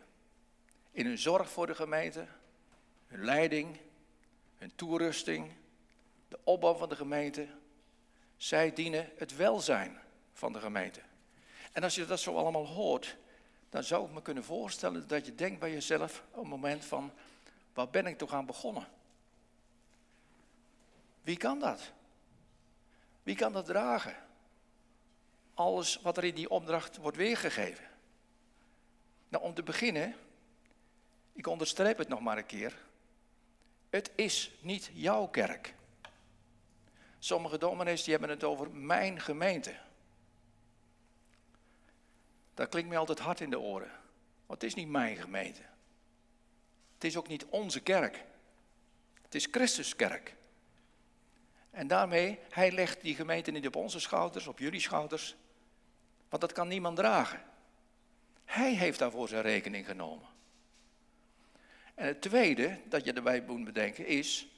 In 0.91 1.07
hun 1.07 1.19
zorg 1.19 1.51
voor 1.51 1.67
de 1.67 1.75
gemeente, 1.75 2.27
hun 3.07 3.25
leiding, 3.25 3.79
hun 4.57 4.75
toerusting, 4.75 5.53
de 6.29 6.39
opbouw 6.45 6.75
van 6.75 6.89
de 6.89 6.97
gemeente. 6.97 7.47
Zij 8.37 8.73
dienen 8.73 9.11
het 9.17 9.37
welzijn 9.37 9.99
van 10.33 10.53
de 10.53 10.61
gemeente. 10.61 11.01
En 11.73 11.83
als 11.83 11.95
je 11.95 12.07
dat 12.07 12.21
zo 12.21 12.37
allemaal 12.37 12.67
hoort, 12.67 13.17
dan 13.71 13.85
zou 13.85 14.07
ik 14.07 14.13
me 14.13 14.23
kunnen 14.23 14.45
voorstellen 14.45 15.09
dat 15.09 15.27
je 15.27 15.35
denkt 15.35 15.61
bij 15.61 15.73
jezelf 15.73 16.23
op 16.31 16.43
een 16.43 16.49
moment 16.49 16.85
van, 16.85 17.13
waar 17.75 17.89
ben 17.89 18.07
ik 18.07 18.19
toch 18.19 18.33
aan 18.33 18.47
begonnen? 18.47 18.89
Wie 21.23 21.37
kan 21.37 21.59
dat? 21.59 21.93
Wie 23.23 23.37
kan 23.37 23.53
dat 23.53 23.67
dragen? 23.67 24.17
Alles 25.55 26.01
wat 26.01 26.17
er 26.17 26.25
in 26.25 26.35
die 26.35 26.51
opdracht 26.51 26.97
wordt 26.97 27.17
weergegeven. 27.17 27.85
Nou, 29.29 29.45
om 29.45 29.55
te 29.55 29.63
beginnen, 29.63 30.15
ik 31.33 31.47
onderstreep 31.47 31.99
het 31.99 32.09
nog 32.09 32.21
maar 32.21 32.39
een 32.39 32.47
keer. 32.47 32.87
Het 33.91 34.11
is 34.15 34.51
niet 34.61 34.91
jouw 34.93 35.27
kerk. 35.27 35.75
Sommige 37.19 37.59
dominees 37.59 38.03
die 38.03 38.13
hebben 38.13 38.31
het 38.31 38.45
over 38.45 38.71
mijn 38.71 39.21
gemeente. 39.21 39.75
Dat 42.55 42.69
klinkt 42.69 42.91
me 42.91 42.97
altijd 42.97 43.19
hard 43.19 43.41
in 43.41 43.51
de 43.51 43.59
oren. 43.59 43.91
Want 44.47 44.61
het 44.61 44.71
is 44.71 44.75
niet 44.75 44.89
mijn 44.89 45.17
gemeente. 45.17 45.63
Het 46.95 47.05
is 47.05 47.17
ook 47.17 47.29
niet 47.29 47.45
onze 47.45 47.81
kerk. 47.81 48.25
Het 49.23 49.35
is 49.35 49.49
Christus 49.51 49.97
kerk. 49.97 50.35
En 51.71 51.87
daarmee, 51.87 52.39
hij 52.51 52.73
legt 52.73 53.01
die 53.01 53.15
gemeente 53.15 53.51
niet 53.51 53.67
op 53.67 53.77
onze 53.77 54.01
schouders, 54.01 54.47
op 54.47 54.59
jullie 54.59 54.81
schouders. 54.81 55.37
Want 56.29 56.43
dat 56.43 56.53
kan 56.53 56.69
niemand 56.69 56.97
dragen. 56.97 57.43
Hij 58.49 58.75
heeft 58.75 58.99
daarvoor 58.99 59.29
zijn 59.29 59.43
rekening 59.43 59.87
genomen. 59.87 60.27
En 61.95 62.07
het 62.07 62.21
tweede 62.21 62.81
dat 62.85 63.05
je 63.05 63.13
erbij 63.13 63.45
moet 63.47 63.65
bedenken 63.65 64.07
is 64.07 64.49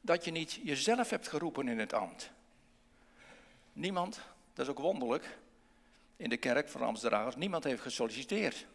dat 0.00 0.24
je 0.24 0.30
niet 0.30 0.60
jezelf 0.62 1.10
hebt 1.10 1.28
geroepen 1.28 1.68
in 1.68 1.78
het 1.78 1.92
ambt. 1.92 2.30
Niemand, 3.72 4.20
dat 4.52 4.64
is 4.64 4.70
ook 4.70 4.78
wonderlijk, 4.78 5.38
in 6.16 6.28
de 6.28 6.36
kerk 6.36 6.68
van 6.68 6.82
Amsterdam, 6.82 7.32
niemand 7.36 7.64
heeft 7.64 7.82
gesolliciteerd 7.82 8.66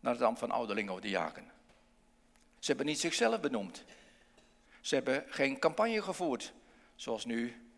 naar 0.00 0.12
het 0.12 0.22
ambt 0.22 0.38
van 0.38 0.50
ouderling 0.50 0.90
of 0.90 1.00
diaken. 1.00 1.50
Ze 2.58 2.66
hebben 2.66 2.86
niet 2.86 3.00
zichzelf 3.00 3.40
benoemd. 3.40 3.84
Ze 4.80 4.94
hebben 4.94 5.24
geen 5.28 5.58
campagne 5.58 6.02
gevoerd, 6.02 6.52
zoals 6.94 7.24
nu 7.24 7.68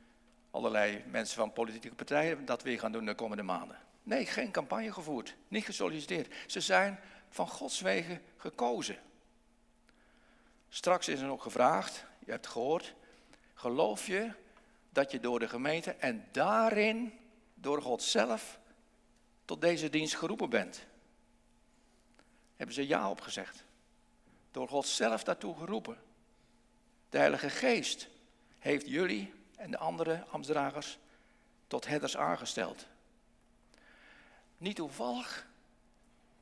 allerlei 0.51 1.05
mensen 1.11 1.37
van 1.37 1.53
politieke 1.53 1.95
partijen 1.95 2.45
dat 2.45 2.63
weer 2.63 2.79
gaan 2.79 2.93
doen 2.93 3.05
de 3.05 3.15
komende 3.15 3.43
maanden. 3.43 3.89
Nee, 4.11 4.27
geen 4.27 4.51
campagne 4.51 4.93
gevoerd, 4.93 5.37
niet 5.49 5.65
gesolliciteerd. 5.65 6.35
Ze 6.47 6.61
zijn 6.61 7.01
van 7.29 7.49
Gods 7.49 7.81
wegen 7.81 8.23
gekozen. 8.37 8.99
Straks 10.69 11.09
is 11.09 11.21
er 11.21 11.27
nog 11.27 11.43
gevraagd, 11.43 12.05
je 12.25 12.31
hebt 12.31 12.47
gehoord, 12.47 12.95
geloof 13.55 14.07
je 14.07 14.33
dat 14.89 15.11
je 15.11 15.21
door 15.21 15.39
de 15.39 15.49
gemeente 15.49 15.93
en 15.93 16.29
daarin 16.33 17.19
door 17.55 17.83
God 17.83 18.03
zelf 18.03 18.59
tot 19.45 19.61
deze 19.61 19.91
dienst 19.91 20.17
geroepen 20.17 20.51
bent? 20.51 20.87
Hebben 22.57 22.75
ze 22.75 22.87
ja 22.87 23.11
opgezegd. 23.11 23.65
Door 24.51 24.69
God 24.69 24.87
zelf 24.87 25.25
daartoe 25.25 25.57
geroepen. 25.57 25.99
De 27.09 27.19
Heilige 27.19 27.51
Geest 27.51 28.09
heeft 28.59 28.89
jullie 28.89 29.33
en 29.57 29.71
de 29.71 29.79
andere 29.79 30.25
ambtsdragers 30.31 30.99
tot 31.67 31.87
herders 31.87 32.17
aangesteld. 32.17 32.87
Niet 34.61 34.77
toevallig, 34.77 35.47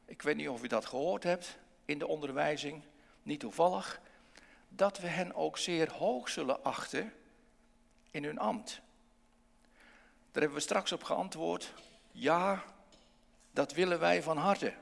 ik 0.05 0.23
weet 0.23 0.37
niet 0.37 0.49
of 0.49 0.63
u 0.63 0.67
dat 0.67 0.87
gehoord 0.87 1.23
hebt 1.23 1.59
in 1.85 1.99
de 1.99 2.07
onderwijzing, 2.07 2.83
niet 3.23 3.41
toevallig, 3.41 4.01
dat 4.69 4.99
we 4.99 5.07
hen 5.07 5.35
ook 5.35 5.59
zeer 5.59 5.93
hoog 5.93 6.29
zullen 6.29 6.65
achten 6.65 7.13
in 8.11 8.25
hun 8.25 8.39
ambt. 8.39 8.81
Daar 10.33 10.43
hebben 10.43 10.55
we 10.55 10.61
straks 10.61 10.93
op 10.93 11.03
geantwoord, 11.03 11.73
ja, 12.13 12.65
dat 13.51 13.73
willen 13.73 13.99
wij 13.99 14.23
van 14.23 14.37
harte. 14.37 14.75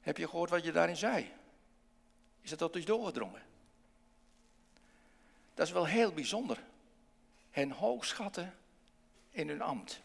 Heb 0.00 0.16
je 0.16 0.28
gehoord 0.28 0.50
wat 0.50 0.64
je 0.64 0.72
daarin 0.72 0.96
zei? 0.96 1.32
Is 2.40 2.50
dat 2.50 2.58
tot 2.58 2.76
u 2.76 2.84
doorgedrongen? 2.84 3.42
Dat 5.54 5.66
is 5.66 5.72
wel 5.72 5.86
heel 5.86 6.12
bijzonder. 6.12 6.62
Hen 7.50 7.70
hoog 7.70 8.04
schatten 8.04 8.54
in 9.30 9.48
hun 9.48 9.62
ambt. 9.62 10.04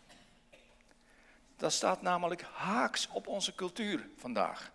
Dat 1.62 1.74
staat 1.74 2.02
namelijk 2.02 2.42
haaks 2.42 3.08
op 3.08 3.28
onze 3.28 3.56
cultuur 3.56 4.08
vandaag. 4.18 4.72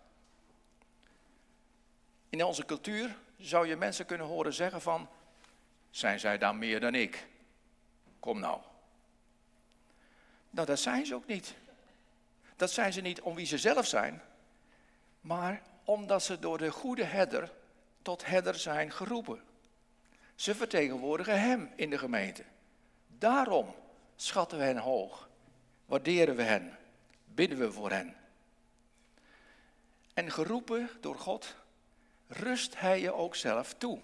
In 2.29 2.43
onze 2.43 2.65
cultuur 2.65 3.17
zou 3.37 3.67
je 3.67 3.75
mensen 3.75 4.05
kunnen 4.05 4.27
horen 4.27 4.53
zeggen 4.53 4.81
van, 4.81 5.09
zijn 5.89 6.19
zij 6.19 6.37
dan 6.37 6.57
meer 6.57 6.79
dan 6.79 6.95
ik? 6.95 7.27
Kom 8.19 8.39
nou. 8.39 8.61
Nou, 10.49 10.67
dat 10.67 10.79
zijn 10.79 11.05
ze 11.05 11.15
ook 11.15 11.27
niet. 11.27 11.53
Dat 12.55 12.71
zijn 12.71 12.93
ze 12.93 13.01
niet 13.01 13.21
om 13.21 13.35
wie 13.35 13.45
ze 13.45 13.57
zelf 13.57 13.85
zijn, 13.85 14.21
maar 15.21 15.61
omdat 15.83 16.23
ze 16.23 16.39
door 16.39 16.57
de 16.57 16.71
goede 16.71 17.03
herder 17.03 17.51
tot 18.01 18.25
herder 18.25 18.55
zijn 18.55 18.91
geroepen. 18.91 19.41
Ze 20.35 20.55
vertegenwoordigen 20.55 21.41
Hem 21.41 21.71
in 21.75 21.89
de 21.89 21.97
gemeente. 21.97 22.43
Daarom 23.07 23.75
schatten 24.15 24.57
we 24.57 24.63
hen 24.63 24.77
hoog, 24.77 25.26
waarderen 25.87 26.35
we 26.35 26.43
hen, 26.43 26.77
bidden 27.25 27.57
we 27.57 27.71
voor 27.71 27.91
hen. 27.91 28.15
En 30.13 30.31
geroepen 30.31 30.89
door 30.99 31.15
God, 31.15 31.55
rust 32.27 32.79
Hij 32.79 33.01
je 33.01 33.13
ook 33.13 33.35
zelf 33.35 33.73
toe. 33.73 33.99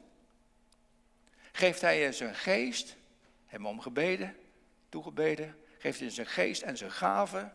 Geeft 1.51 1.81
Hij 1.81 1.99
je 1.99 2.11
zijn 2.11 2.35
geest, 2.35 2.95
hem 3.45 3.65
om 3.65 3.81
gebeden, 3.81 4.35
toegebeden, 4.89 5.55
geeft 5.77 5.99
hij 5.99 6.09
zijn 6.09 6.27
geest 6.27 6.61
en 6.61 6.77
zijn 6.77 6.91
gaven 6.91 7.53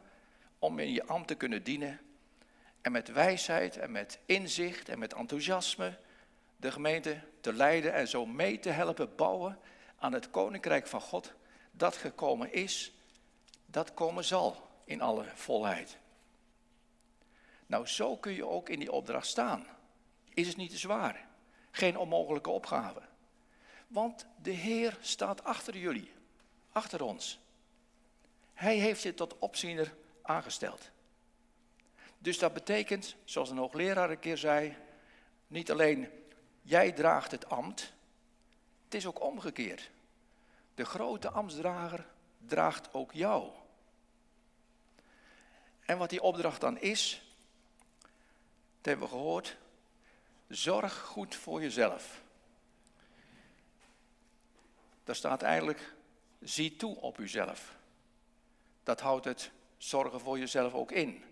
om 0.58 0.78
in 0.78 0.92
je 0.92 1.06
ambt 1.06 1.28
te 1.28 1.35
kunnen 1.35 1.62
dienen 1.62 2.00
en 2.80 2.92
met 2.92 3.12
wijsheid 3.12 3.76
en 3.76 3.92
met 3.92 4.18
inzicht 4.26 4.88
en 4.88 4.99
met 4.99 5.14
enthousiasme 5.14 5.99
de 6.56 6.73
gemeente 6.73 7.20
te 7.40 7.52
leiden 7.52 7.92
en 7.92 8.08
zo 8.08 8.26
mee 8.26 8.58
te 8.58 8.70
helpen 8.70 9.14
bouwen 9.16 9.58
aan 9.99 10.12
het 10.12 10.30
koninkrijk 10.30 10.87
van 10.87 11.00
God 11.00 11.32
dat 11.70 11.97
gekomen 11.97 12.52
is, 12.52 12.92
dat 13.70 13.94
komen 13.94 14.25
zal 14.25 14.68
in 14.84 15.00
alle 15.00 15.25
volheid. 15.34 15.98
Nou, 17.66 17.87
zo 17.87 18.16
kun 18.16 18.32
je 18.32 18.46
ook 18.46 18.68
in 18.68 18.78
die 18.78 18.92
opdracht 18.92 19.26
staan. 19.26 19.66
Is 20.34 20.48
het 20.48 20.56
niet 20.56 20.70
te 20.70 20.78
zwaar? 20.78 21.26
Geen 21.70 21.98
onmogelijke 21.98 22.50
opgave. 22.50 23.00
Want 23.87 24.26
de 24.42 24.50
Heer 24.50 24.98
staat 25.00 25.44
achter 25.44 25.76
jullie, 25.76 26.12
achter 26.72 27.02
ons. 27.02 27.38
Hij 28.54 28.76
heeft 28.76 29.02
je 29.02 29.14
tot 29.14 29.38
opziener 29.38 29.94
aangesteld. 30.22 30.90
Dus 32.18 32.38
dat 32.38 32.52
betekent, 32.52 33.16
zoals 33.25 33.50
een 33.50 33.56
hoogleraar 33.56 34.10
een 34.10 34.18
keer 34.18 34.38
zei, 34.38 34.76
niet 35.46 35.70
alleen 35.70 36.08
jij 36.62 36.92
draagt 36.92 37.30
het 37.30 37.48
ambt, 37.48 37.92
het 38.84 38.94
is 38.94 39.06
ook 39.06 39.20
omgekeerd. 39.20 39.90
De 40.75 40.84
grote 40.84 41.30
ambtsdrager 41.30 42.06
draagt 42.47 42.95
ook 42.95 43.12
jou. 43.12 43.50
En 45.80 45.99
wat 45.99 46.11
die 46.11 46.23
opdracht 46.23 46.61
dan 46.61 46.78
is, 46.78 47.23
dat 48.00 48.87
hebben 48.87 49.09
we 49.09 49.12
gehoord, 49.12 49.57
zorg 50.49 50.99
goed 50.99 51.35
voor 51.35 51.62
jezelf. 51.62 52.23
Daar 55.04 55.16
staat 55.16 55.42
eigenlijk, 55.42 55.95
zie 56.40 56.76
toe 56.76 56.97
op 56.97 57.18
uzelf. 57.18 57.76
Dat 58.83 59.00
houdt 59.00 59.25
het 59.25 59.50
zorgen 59.76 60.21
voor 60.21 60.38
jezelf 60.38 60.75
ook 60.75 60.92
in. 60.92 61.25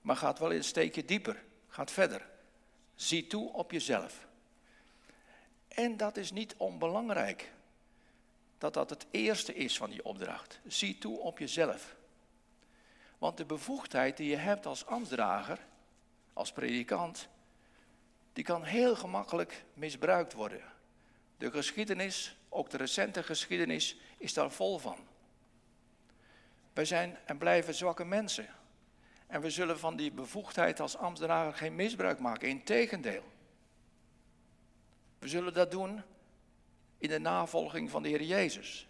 Maar 0.00 0.16
gaat 0.16 0.38
wel 0.38 0.52
een 0.52 0.64
steekje 0.64 1.04
dieper, 1.04 1.44
gaat 1.68 1.90
verder. 1.90 2.26
Zie 2.94 3.26
toe 3.26 3.52
op 3.52 3.70
jezelf. 3.70 4.26
En 5.68 5.96
dat 5.96 6.16
is 6.16 6.32
niet 6.32 6.54
onbelangrijk. 6.56 7.52
Dat 8.58 8.74
dat 8.74 8.90
het 8.90 9.06
eerste 9.10 9.54
is 9.54 9.76
van 9.76 9.90
die 9.90 10.04
opdracht. 10.04 10.60
Zie 10.66 10.98
toe 10.98 11.18
op 11.18 11.38
jezelf. 11.38 11.96
Want 13.18 13.36
de 13.36 13.44
bevoegdheid 13.44 14.16
die 14.16 14.28
je 14.28 14.36
hebt 14.36 14.66
als 14.66 14.86
ambtsdrager, 14.86 15.58
als 16.32 16.52
predikant, 16.52 17.28
die 18.32 18.44
kan 18.44 18.62
heel 18.62 18.96
gemakkelijk 18.96 19.64
misbruikt 19.74 20.32
worden. 20.32 20.62
De 21.36 21.50
geschiedenis, 21.50 22.36
ook 22.48 22.70
de 22.70 22.76
recente 22.76 23.22
geschiedenis, 23.22 23.96
is 24.18 24.34
daar 24.34 24.50
vol 24.50 24.78
van. 24.78 24.98
Wij 26.72 26.84
zijn 26.84 27.18
en 27.24 27.38
blijven 27.38 27.74
zwakke 27.74 28.04
mensen. 28.04 28.48
En 29.26 29.40
we 29.40 29.50
zullen 29.50 29.78
van 29.78 29.96
die 29.96 30.12
bevoegdheid 30.12 30.80
als 30.80 30.96
ambtsdrager 30.96 31.54
geen 31.54 31.74
misbruik 31.74 32.18
maken. 32.18 32.48
Integendeel. 32.48 33.24
We 35.18 35.28
zullen 35.28 35.54
dat 35.54 35.70
doen 35.70 36.02
in 37.04 37.10
de 37.10 37.18
navolging 37.18 37.90
van 37.90 38.02
de 38.02 38.08
Heer 38.08 38.22
Jezus. 38.22 38.88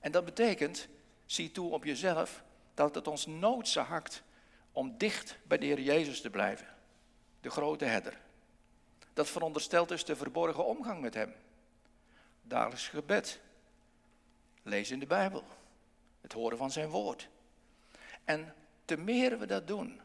En 0.00 0.12
dat 0.12 0.24
betekent, 0.24 0.88
zie 1.26 1.50
toe 1.50 1.72
op 1.72 1.84
jezelf, 1.84 2.42
dat 2.74 2.94
het 2.94 3.08
ons 3.08 3.26
noodzaakt 3.26 4.22
om 4.72 4.98
dicht 4.98 5.38
bij 5.42 5.58
de 5.58 5.66
Heer 5.66 5.80
Jezus 5.80 6.20
te 6.20 6.30
blijven. 6.30 6.66
De 7.40 7.50
grote 7.50 7.84
herder. 7.84 8.20
Dat 9.12 9.28
veronderstelt 9.28 9.88
dus 9.88 10.04
de 10.04 10.16
verborgen 10.16 10.64
omgang 10.64 11.00
met 11.00 11.14
Hem. 11.14 11.34
Dagelijks 12.42 12.88
gebed. 12.88 13.40
Lezen 14.62 14.94
in 14.94 15.00
de 15.00 15.06
Bijbel. 15.06 15.44
Het 16.20 16.32
horen 16.32 16.58
van 16.58 16.70
Zijn 16.70 16.88
woord. 16.88 17.28
En 18.24 18.54
te 18.84 18.96
meer 18.96 19.38
we 19.38 19.46
dat 19.46 19.66
doen, 19.66 20.00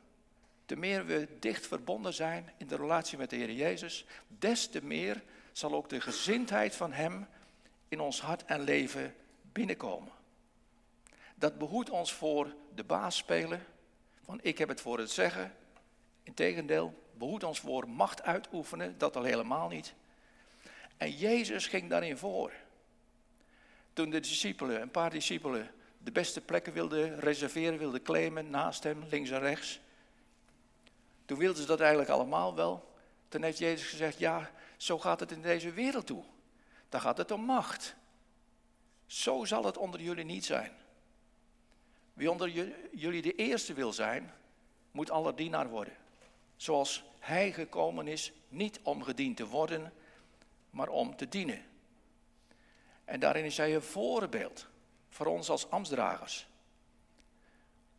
te 0.66 0.76
meer 0.76 1.06
we 1.06 1.28
dicht 1.40 1.68
verbonden 1.68 2.14
zijn 2.14 2.54
in 2.58 2.68
de 2.68 2.76
relatie 2.76 3.18
met 3.18 3.30
de 3.30 3.36
Heer 3.36 3.52
Jezus, 3.52 4.06
des 4.28 4.70
te 4.70 4.84
meer 4.84 5.24
zal 5.52 5.74
ook 5.74 5.90
de 5.90 6.02
gezindheid 6.02 6.76
van 6.76 6.92
Hem 6.92 7.28
in 7.90 8.00
ons 8.00 8.22
hart 8.22 8.46
en 8.46 8.62
leven 8.62 9.16
binnenkomen. 9.52 10.12
Dat 11.36 11.58
behoedt 11.58 11.90
ons 11.90 12.14
voor 12.14 12.56
de 12.76 12.84
baas 12.84 13.18
spelen, 13.18 13.66
van 14.26 14.40
ik 14.42 14.58
heb 14.58 14.70
het 14.70 14.82
voor 14.82 15.00
het 15.00 15.12
zeggen. 15.12 15.56
Integendeel, 16.24 17.04
behoedt 17.14 17.44
ons 17.44 17.60
voor 17.60 17.90
macht 17.90 18.22
uitoefenen, 18.22 18.98
dat 18.98 19.16
al 19.16 19.24
helemaal 19.24 19.68
niet. 19.68 19.94
En 20.98 21.12
Jezus 21.12 21.68
ging 21.68 21.90
daarin 21.90 22.18
voor. 22.18 22.52
Toen 23.94 24.10
de 24.10 24.20
discipelen, 24.20 24.82
een 24.82 24.92
paar 24.92 25.10
discipelen, 25.10 25.72
de 25.98 26.12
beste 26.12 26.42
plekken 26.42 26.74
wilden 26.74 27.20
reserveren, 27.20 27.78
wilden 27.78 28.02
claimen 28.02 28.50
naast 28.50 28.84
hem, 28.84 29.04
links 29.10 29.30
en 29.30 29.40
rechts. 29.40 29.80
Toen 31.26 31.38
wilden 31.38 31.62
ze 31.62 31.68
dat 31.68 31.80
eigenlijk 31.80 32.10
allemaal 32.10 32.56
wel. 32.56 32.94
Toen 33.28 33.44
heeft 33.44 33.58
Jezus 33.58 33.90
gezegd, 33.90 34.20
ja, 34.20 34.52
zo 34.78 35.00
gaat 35.00 35.20
het 35.20 35.32
in 35.32 35.42
deze 35.42 35.72
wereld 35.72 36.06
toe. 36.06 36.24
Dan 36.90 37.02
gaat 37.02 37.18
het 37.18 37.32
om 37.32 37.42
macht. 37.42 37.96
Zo 39.06 39.46
zal 39.46 39.66
het 39.66 39.78
onder 39.78 40.02
jullie 40.02 40.26
niet 40.26 40.46
zijn. 40.46 40.72
Wie 42.14 42.32
onder 42.32 42.50
jullie 42.92 43.22
de 43.22 43.36
eerste 43.36 43.74
wil 43.74 43.94
zijn, 43.94 44.34
moet 44.92 45.12
aller 45.12 45.36
dienaar 45.36 45.70
worden. 45.70 45.94
Zoals 46.56 47.04
hij 47.20 47.52
gekomen 47.52 48.08
is, 48.08 48.32
niet 48.48 48.80
om 48.84 49.04
gediend 49.04 49.38
te 49.38 49.48
worden, 49.48 49.94
maar 50.70 50.88
om 50.88 51.16
te 51.16 51.30
dienen. 51.30 51.66
En 53.06 53.20
daarin 53.20 53.46
is 53.46 53.58
hij 53.58 53.76
een 53.76 53.82
voorbeeld 53.82 54.68
voor 55.10 55.26
ons 55.26 55.50
als 55.50 55.70
ambtsdragers. 55.70 56.48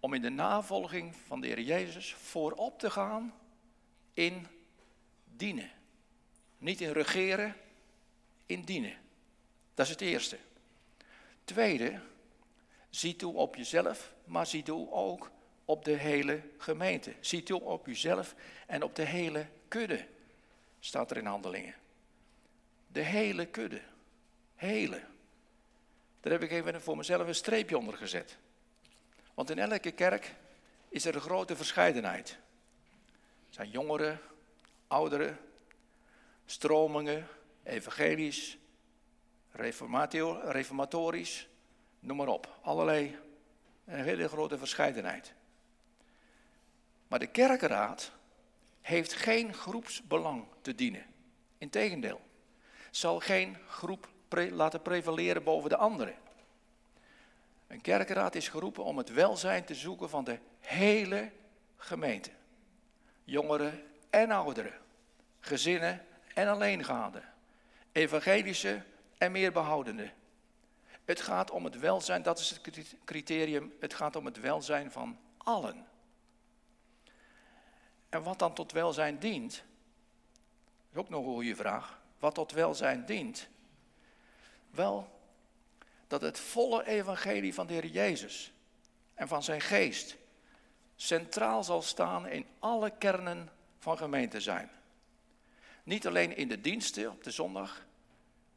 Om 0.00 0.14
in 0.14 0.22
de 0.22 0.31
navolging 0.31 1.16
van 1.16 1.40
de 1.40 1.46
Heer 1.46 1.61
Jezus 1.61 2.14
voorop 2.14 2.79
te 2.79 2.90
gaan 2.90 3.35
in 4.12 4.46
dienen. 5.24 5.70
Niet 6.59 6.81
in 6.81 6.92
regeren, 6.92 7.57
in 8.50 8.62
dienen. 8.62 8.96
Dat 9.74 9.86
is 9.86 9.92
het 9.92 10.00
eerste. 10.00 10.38
Tweede, 11.44 12.00
zie 12.90 13.16
toe 13.16 13.34
op 13.34 13.56
jezelf, 13.56 14.14
maar 14.24 14.46
zie 14.46 14.62
toe 14.62 14.90
ook 14.92 15.30
op 15.64 15.84
de 15.84 15.96
hele 15.96 16.42
gemeente. 16.58 17.14
Zie 17.20 17.42
toe 17.42 17.60
op 17.60 17.86
jezelf 17.86 18.34
en 18.66 18.82
op 18.82 18.94
de 18.94 19.04
hele 19.04 19.46
kudde, 19.68 20.06
staat 20.80 21.10
er 21.10 21.16
in 21.16 21.26
handelingen. 21.26 21.74
De 22.86 23.00
hele 23.00 23.46
kudde. 23.46 23.80
Hele. 24.54 25.00
Daar 26.20 26.32
heb 26.32 26.42
ik 26.42 26.50
even 26.50 26.82
voor 26.82 26.96
mezelf 26.96 27.26
een 27.26 27.34
streepje 27.34 27.78
onder 27.78 27.96
gezet. 27.96 28.36
Want 29.34 29.50
in 29.50 29.58
elke 29.58 29.90
kerk 29.90 30.34
is 30.88 31.04
er 31.04 31.14
een 31.14 31.20
grote 31.20 31.56
verscheidenheid. 31.56 32.30
Er 33.48 33.54
zijn 33.54 33.70
jongeren, 33.70 34.20
ouderen, 34.86 35.38
stromingen, 36.46 37.28
evangelisch, 37.62 38.59
reformatorisch, 40.44 41.49
noem 42.01 42.16
maar 42.16 42.29
op. 42.29 42.59
Allerlei, 42.62 43.18
een 43.85 44.03
hele 44.05 44.29
grote 44.29 44.59
verscheidenheid. 44.59 45.35
Maar 47.09 47.18
de 47.18 47.27
kerkenraad 47.27 48.12
heeft 48.81 49.12
geen 49.12 49.55
groepsbelang 49.55 50.44
te 50.61 50.75
dienen. 50.75 51.07
Integendeel, 51.59 52.20
zal 52.90 53.20
geen 53.20 53.57
groep 53.66 54.09
laten 54.51 54.83
prevaleren 54.83 55.42
boven 55.42 55.68
de 55.68 55.77
anderen. 55.77 56.14
Een 57.66 57.81
kerkenraad 57.81 58.35
is 58.35 58.49
geroepen 58.49 58.85
om 58.85 58.99
het 58.99 59.12
welzijn 59.12 59.64
te 59.64 59.75
zoeken 59.75 60.09
van 60.09 60.25
de 60.25 60.38
hele 60.61 61.31
gemeente. 61.77 62.31
Jongeren 63.25 63.83
en 64.11 64.31
ouderen, 64.31 64.73
gezinnen 65.40 66.07
en 66.35 66.49
alleengaanden, 66.49 67.25
evangelische 67.92 68.83
en 69.18 69.33
meer 69.33 69.53
behoudende. 69.53 70.12
Het 71.05 71.20
gaat 71.20 71.50
om 71.50 71.64
het 71.64 71.79
welzijn, 71.79 72.22
dat 72.22 72.38
is 72.38 72.50
het 72.50 72.61
criterium, 73.05 73.72
het 73.81 73.94
gaat 73.94 74.16
om 74.16 74.24
het 74.24 74.40
welzijn 74.40 74.90
van 74.90 75.18
allen. 75.37 75.87
En 78.09 78.22
wat 78.22 78.38
dan 78.38 78.55
tot 78.55 78.72
welzijn 78.72 79.18
dient, 79.18 79.64
is 80.90 80.96
ook 80.96 81.09
nog 81.09 81.26
een 81.26 81.33
goede 81.33 81.57
vraag. 81.57 82.00
Wat 82.18 82.35
tot 82.35 82.53
welzijn 82.53 83.05
dient? 83.07 83.48
Wel, 84.70 85.20
dat 86.07 86.20
het 86.20 86.38
volle 86.38 86.87
evangelie 86.87 87.55
van 87.55 87.66
de 87.66 87.72
Heer 87.72 87.87
Jezus 87.87 88.53
en 89.14 89.29
van 89.29 89.42
zijn 89.42 89.61
geest 89.61 90.16
centraal 90.96 91.64
zal 91.64 91.83
staan 91.83 92.26
in 92.26 92.46
alle 92.59 92.90
kernen 92.98 93.48
van 93.79 93.96
gemeente 93.96 94.40
zijn. 94.40 94.70
Niet 95.82 96.06
alleen 96.06 96.36
in 96.36 96.48
de 96.48 96.60
diensten 96.60 97.10
op 97.10 97.24
de 97.24 97.30
zondag, 97.30 97.86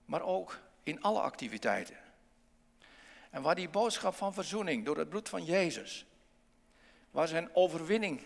maar 0.06 0.22
ook 0.22 0.60
in 0.84 1.02
alle 1.02 1.20
activiteiten. 1.20 1.98
En 3.30 3.42
waar 3.42 3.56
die 3.56 3.70
boodschap 3.70 4.16
van 4.16 4.34
verzoening 4.34 4.86
door 4.86 4.98
het 4.98 5.10
bloed 5.10 5.30
van 5.30 5.46
Jezus, 5.46 6.06
waar 7.12 7.28
zijn 7.28 7.56
overwinning 7.56 8.22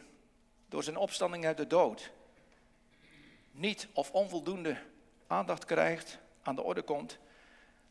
door 0.69 0.83
zijn 0.83 0.97
opstanding 0.97 1.45
uit 1.45 1.57
de 1.57 1.67
dood 1.67 2.11
niet 3.57 3.87
of 3.93 4.11
onvoldoende 4.11 4.77
aandacht 5.27 5.65
krijgt, 5.65 6.19
aan 6.41 6.55
de 6.55 6.61
orde 6.61 6.81
komt, 6.81 7.17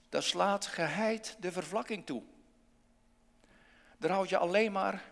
daar 0.08 0.22
slaat 0.22 0.66
geheid 0.66 1.36
de 1.40 1.52
vervlakking 1.52 2.06
toe. 2.06 2.22
Daar 3.98 4.10
houd 4.10 4.28
je 4.28 4.38
alleen 4.38 4.72
maar 4.72 5.04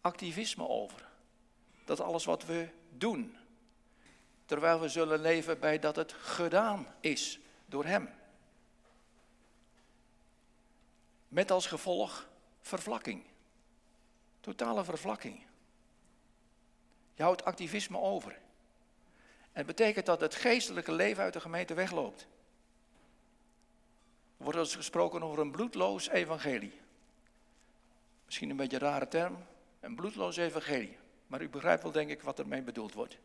activisme 0.00 0.68
over. 0.68 1.08
dat 1.84 2.00
alles 2.00 2.24
wat 2.24 2.44
we 2.44 2.68
doen, 2.90 3.36
terwijl 4.50 4.80
we 4.80 4.88
zullen 4.88 5.20
leven 5.20 5.58
bij 5.60 5.78
dat 5.78 5.96
het 5.96 6.12
gedaan 6.12 6.86
is 7.00 7.40
door 7.66 7.84
Hem. 7.84 8.08
Met 11.28 11.50
als 11.50 11.66
gevolg 11.66 12.28
vervlakking. 12.60 13.24
Totale 14.40 14.84
vervlakking. 14.84 15.46
Je 17.14 17.22
houdt 17.22 17.44
activisme 17.44 17.98
over. 17.98 18.32
En 18.32 18.38
het 19.52 19.66
betekent 19.66 20.06
dat 20.06 20.20
het 20.20 20.34
geestelijke 20.34 20.92
leven 20.92 21.22
uit 21.22 21.32
de 21.32 21.40
gemeente 21.40 21.74
wegloopt. 21.74 22.20
Er 24.36 24.44
wordt 24.44 24.58
dus 24.58 24.74
gesproken 24.74 25.22
over 25.22 25.38
een 25.38 25.50
bloedloos 25.50 26.08
evangelie. 26.08 26.80
Misschien 28.24 28.50
een 28.50 28.56
beetje 28.56 28.76
een 28.76 28.82
rare 28.82 29.08
term, 29.08 29.46
een 29.80 29.94
bloedloos 29.94 30.36
evangelie. 30.36 30.96
Maar 31.26 31.42
u 31.42 31.48
begrijpt 31.48 31.82
wel, 31.82 31.92
denk 31.92 32.10
ik, 32.10 32.22
wat 32.22 32.38
ermee 32.38 32.62
bedoeld 32.62 32.94
wordt. 32.94 33.18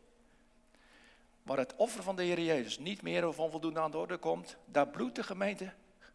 Waar 1.46 1.58
het 1.58 1.76
offer 1.76 2.02
van 2.02 2.16
de 2.16 2.22
Heer 2.22 2.40
Jezus 2.40 2.78
niet 2.78 3.02
meer 3.02 3.26
of 3.26 3.38
onvoldoende 3.38 3.80
aan 3.80 3.90
de 3.90 3.96
orde 3.96 4.16
komt, 4.16 4.56
daar 4.64 4.88
bloedt 4.88 5.14
de 5.14 5.22
gemeente 5.22 5.72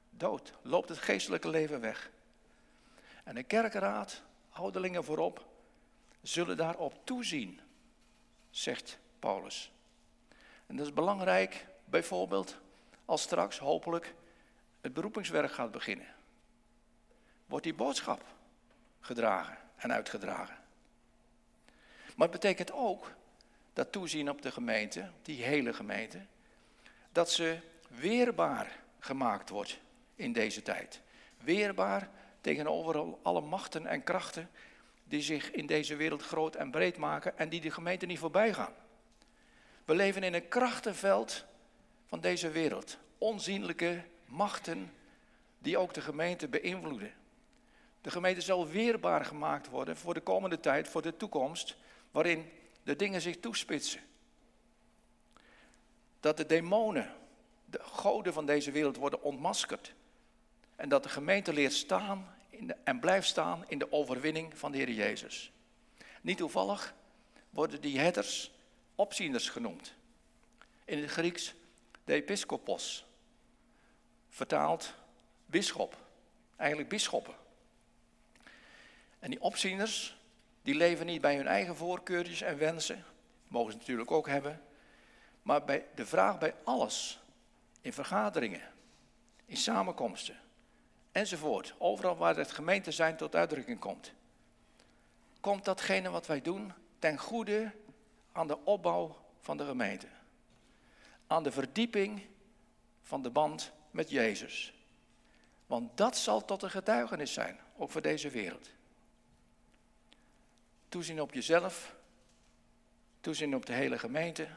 dood. 0.09 0.53
Loopt 0.61 0.89
het 0.89 0.97
geestelijke 0.97 1.49
leven 1.49 1.79
weg. 1.79 2.11
En 3.23 3.35
de 3.35 3.43
kerkenraad, 3.43 4.21
ouderlingen 4.49 5.03
voorop, 5.03 5.45
zullen 6.21 6.57
daarop 6.57 7.05
toezien, 7.05 7.59
zegt 8.49 8.99
Paulus. 9.19 9.71
En 10.67 10.75
dat 10.75 10.85
is 10.85 10.93
belangrijk, 10.93 11.67
bijvoorbeeld, 11.85 12.57
als 13.05 13.21
straks 13.21 13.59
hopelijk 13.59 14.15
het 14.81 14.93
beroepingswerk 14.93 15.51
gaat 15.51 15.71
beginnen. 15.71 16.13
Wordt 17.45 17.63
die 17.63 17.73
boodschap 17.73 18.23
gedragen 18.99 19.57
en 19.75 19.93
uitgedragen. 19.93 20.57
Maar 22.15 22.27
het 22.27 22.39
betekent 22.39 22.71
ook 22.71 23.11
dat 23.73 23.91
toezien 23.91 24.29
op 24.29 24.41
de 24.41 24.51
gemeente, 24.51 25.09
die 25.21 25.43
hele 25.43 25.73
gemeente, 25.73 26.25
dat 27.11 27.31
ze 27.31 27.57
weerbaar 27.87 28.79
gemaakt 28.99 29.49
wordt 29.49 29.79
in 30.15 30.33
deze 30.33 30.61
tijd. 30.61 31.01
Weerbaar 31.37 32.09
tegenover 32.41 33.15
alle 33.21 33.41
machten 33.41 33.85
en 33.85 34.03
krachten 34.03 34.49
die 35.03 35.21
zich 35.21 35.51
in 35.51 35.65
deze 35.65 35.95
wereld 35.95 36.21
groot 36.21 36.55
en 36.55 36.71
breed 36.71 36.97
maken 36.97 37.37
en 37.37 37.49
die 37.49 37.61
de 37.61 37.71
gemeente 37.71 38.05
niet 38.05 38.19
voorbij 38.19 38.53
gaan. 38.53 38.73
We 39.85 39.95
leven 39.95 40.23
in 40.23 40.33
een 40.33 40.47
krachtenveld 40.47 41.45
van 42.07 42.19
deze 42.19 42.49
wereld. 42.49 42.97
Onzienlijke 43.17 44.03
machten 44.25 44.93
die 45.59 45.77
ook 45.77 45.93
de 45.93 46.01
gemeente 46.01 46.47
beïnvloeden. 46.47 47.13
De 48.01 48.11
gemeente 48.11 48.41
zal 48.41 48.67
weerbaar 48.67 49.25
gemaakt 49.25 49.69
worden 49.69 49.97
voor 49.97 50.13
de 50.13 50.21
komende 50.21 50.59
tijd, 50.59 50.87
voor 50.87 51.01
de 51.01 51.17
toekomst, 51.17 51.77
waarin 52.11 52.49
de 52.83 52.95
dingen 52.95 53.21
zich 53.21 53.39
toespitsen. 53.39 54.01
Dat 56.19 56.37
de 56.37 56.45
demonen, 56.45 57.13
de 57.65 57.79
goden 57.83 58.33
van 58.33 58.45
deze 58.45 58.71
wereld 58.71 58.97
worden 58.97 59.21
ontmaskerd. 59.21 59.93
En 60.75 60.89
dat 60.89 61.03
de 61.03 61.09
gemeente 61.09 61.53
leert 61.53 61.73
staan 61.73 62.35
de, 62.67 62.75
en 62.83 62.99
blijft 62.99 63.27
staan 63.27 63.63
in 63.67 63.79
de 63.79 63.91
overwinning 63.91 64.57
van 64.57 64.71
de 64.71 64.77
Heer 64.77 64.91
Jezus. 64.91 65.51
Niet 66.21 66.37
toevallig 66.37 66.93
worden 67.49 67.81
die 67.81 67.99
herders 67.99 68.51
opzieners 68.95 69.49
genoemd. 69.49 69.93
In 70.85 71.01
het 71.01 71.11
Grieks 71.11 71.53
de 72.03 72.13
episkopos, 72.13 73.05
vertaald 74.29 74.93
bisschop, 75.45 75.97
eigenlijk 76.55 76.89
bisschoppen. 76.89 77.35
En 79.19 79.29
die 79.29 79.41
opzieners, 79.41 80.17
die 80.61 80.75
leven 80.75 81.05
niet 81.05 81.21
bij 81.21 81.35
hun 81.35 81.47
eigen 81.47 81.75
voorkeurtjes 81.75 82.41
en 82.41 82.57
wensen, 82.57 83.03
mogen 83.47 83.71
ze 83.71 83.77
natuurlijk 83.77 84.11
ook 84.11 84.27
hebben, 84.27 84.61
maar 85.41 85.63
bij 85.63 85.85
de 85.95 86.05
vraag 86.05 86.37
bij 86.37 86.53
alles, 86.63 87.19
in 87.81 87.93
vergaderingen, 87.93 88.71
in 89.45 89.57
samenkomsten 89.57 90.39
enzovoort, 91.11 91.73
overal 91.77 92.17
waar 92.17 92.35
het 92.35 92.51
gemeente 92.51 92.91
zijn 92.91 93.17
tot 93.17 93.35
uitdrukking 93.35 93.79
komt, 93.79 94.13
komt 95.39 95.65
datgene 95.65 96.09
wat 96.09 96.27
wij 96.27 96.41
doen 96.41 96.73
ten 96.99 97.17
goede 97.17 97.71
aan 98.31 98.47
de 98.47 98.57
opbouw 98.63 99.15
van 99.39 99.57
de 99.57 99.65
gemeente, 99.65 100.07
aan 101.27 101.43
de 101.43 101.51
verdieping 101.51 102.25
van 103.01 103.21
de 103.21 103.29
band 103.29 103.71
met 103.91 104.09
Jezus. 104.09 104.73
Want 105.65 105.97
dat 105.97 106.17
zal 106.17 106.45
tot 106.45 106.63
een 106.63 106.69
getuigenis 106.69 107.33
zijn, 107.33 107.59
ook 107.77 107.91
voor 107.91 108.01
deze 108.01 108.29
wereld. 108.29 108.69
Toezien 110.91 111.21
op 111.21 111.33
jezelf, 111.33 111.95
toezien 113.21 113.55
op 113.55 113.65
de 113.65 113.73
hele 113.73 113.99
gemeente, 113.99 114.47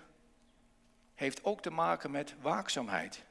heeft 1.14 1.44
ook 1.44 1.62
te 1.62 1.70
maken 1.70 2.10
met 2.10 2.34
waakzaamheid. 2.40 3.24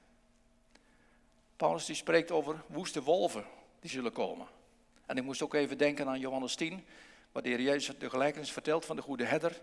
Paulus 1.56 1.86
die 1.86 1.96
spreekt 1.96 2.32
over 2.32 2.64
woeste 2.68 3.04
wolven 3.04 3.46
die 3.80 3.90
zullen 3.90 4.12
komen. 4.12 4.48
En 5.06 5.18
ik 5.18 5.24
moest 5.24 5.42
ook 5.42 5.54
even 5.54 5.78
denken 5.78 6.08
aan 6.08 6.20
Johannes 6.20 6.56
10, 6.56 6.86
waar 7.32 7.44
de 7.44 7.50
Heer 7.50 7.62
Jezus 7.62 7.98
de 7.98 8.10
gelijkenis 8.10 8.52
vertelt 8.52 8.86
van 8.86 8.96
de 8.96 9.02
goede 9.02 9.26
herder, 9.26 9.62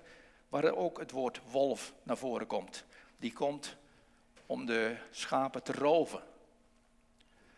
waar 0.49 0.75
ook 0.75 0.99
het 0.99 1.11
woord 1.11 1.41
wolf 1.51 1.93
naar 2.03 2.19
voren 2.19 2.47
komt. 2.47 2.85
Die 3.19 3.33
komt 3.33 3.77
om 4.47 4.67
de 4.67 4.97
schapen 5.11 5.63
te 5.63 5.73
roven. 5.73 6.23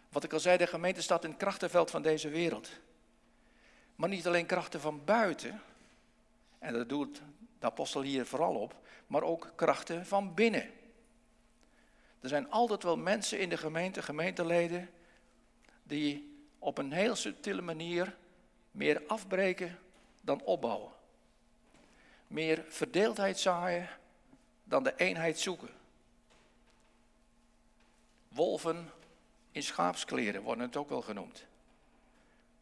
Wat 0.08 0.24
ik 0.24 0.32
al 0.32 0.40
zei, 0.40 0.56
de 0.56 0.66
gemeente 0.66 1.02
staat 1.02 1.24
in 1.24 1.30
het 1.30 1.38
krachtenveld 1.38 1.90
van 1.90 2.02
deze 2.02 2.28
wereld. 2.28 2.70
Maar 3.94 4.08
niet 4.08 4.26
alleen 4.26 4.46
krachten 4.46 4.80
van 4.80 5.04
buiten, 5.04 5.62
en 6.62 6.72
dat 6.72 6.88
doet 6.88 7.22
de 7.58 7.66
apostel 7.66 8.02
hier 8.02 8.26
vooral 8.26 8.54
op, 8.54 8.76
maar 9.06 9.22
ook 9.22 9.52
krachten 9.54 10.06
van 10.06 10.34
binnen. 10.34 10.70
Er 12.20 12.28
zijn 12.28 12.50
altijd 12.50 12.82
wel 12.82 12.96
mensen 12.96 13.38
in 13.38 13.48
de 13.48 13.56
gemeente, 13.56 14.02
gemeenteleden, 14.02 14.90
die 15.82 16.36
op 16.58 16.78
een 16.78 16.92
heel 16.92 17.16
subtiele 17.16 17.62
manier 17.62 18.16
meer 18.70 19.02
afbreken 19.06 19.78
dan 20.20 20.42
opbouwen. 20.42 20.92
Meer 22.26 22.64
verdeeldheid 22.68 23.38
zaaien 23.38 23.88
dan 24.64 24.82
de 24.82 24.96
eenheid 24.96 25.38
zoeken. 25.38 25.70
Wolven 28.28 28.90
in 29.50 29.62
schaapskleren 29.62 30.42
worden 30.42 30.64
het 30.64 30.76
ook 30.76 30.88
wel 30.88 31.02
genoemd. 31.02 31.46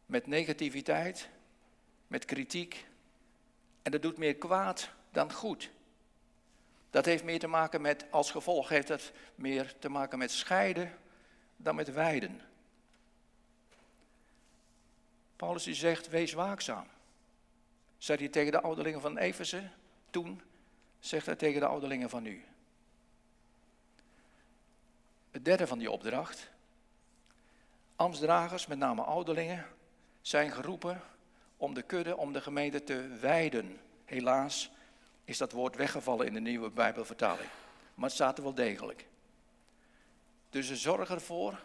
Met 0.05 0.27
negativiteit, 0.27 1.29
met 2.07 2.25
kritiek. 2.25 2.89
En 3.81 3.91
dat 3.91 4.01
doet 4.01 4.17
meer 4.17 4.35
kwaad 4.35 4.89
dan 5.11 5.33
goed. 5.33 5.71
Dat 6.89 7.05
heeft 7.05 7.23
meer 7.23 7.39
te 7.39 7.47
maken 7.47 7.81
met, 7.81 8.05
als 8.11 8.31
gevolg 8.31 8.69
heeft 8.69 8.87
het 8.87 9.13
meer 9.35 9.79
te 9.79 9.89
maken 9.89 10.17
met 10.17 10.31
scheiden 10.31 10.97
dan 11.55 11.75
met 11.75 11.93
wijden. 11.93 12.41
Paulus 15.35 15.63
die 15.63 15.73
zegt, 15.73 16.09
wees 16.09 16.33
waakzaam. 16.33 16.87
Zei 17.97 18.17
hij 18.17 18.29
tegen 18.29 18.51
de 18.51 18.61
ouderlingen 18.61 19.01
van 19.01 19.17
Efeze 19.17 19.69
toen, 20.09 20.41
zegt 20.99 21.25
hij 21.25 21.35
tegen 21.35 21.59
de 21.59 21.65
ouderlingen 21.65 22.09
van 22.09 22.23
nu. 22.23 22.45
Het 25.31 25.45
derde 25.45 25.67
van 25.67 25.79
die 25.79 25.91
opdracht. 25.91 26.51
Amstdragers, 27.95 28.67
met 28.67 28.77
name 28.77 29.01
ouderlingen, 29.01 29.67
zijn 30.21 30.51
geroepen 30.51 31.01
om 31.61 31.73
de 31.73 31.81
kudde, 31.81 32.17
om 32.17 32.33
de 32.33 32.41
gemeente 32.41 32.83
te 32.83 33.07
wijden. 33.19 33.79
Helaas 34.05 34.71
is 35.23 35.37
dat 35.37 35.51
woord 35.51 35.75
weggevallen 35.75 36.25
in 36.25 36.33
de 36.33 36.39
nieuwe 36.39 36.69
Bijbelvertaling. 36.69 37.49
Maar 37.95 38.05
het 38.05 38.13
staat 38.13 38.37
er 38.37 38.43
wel 38.43 38.53
degelijk. 38.53 39.07
Dus 40.49 40.67
ze 40.67 40.75
zorgen 40.75 41.15
ervoor 41.15 41.59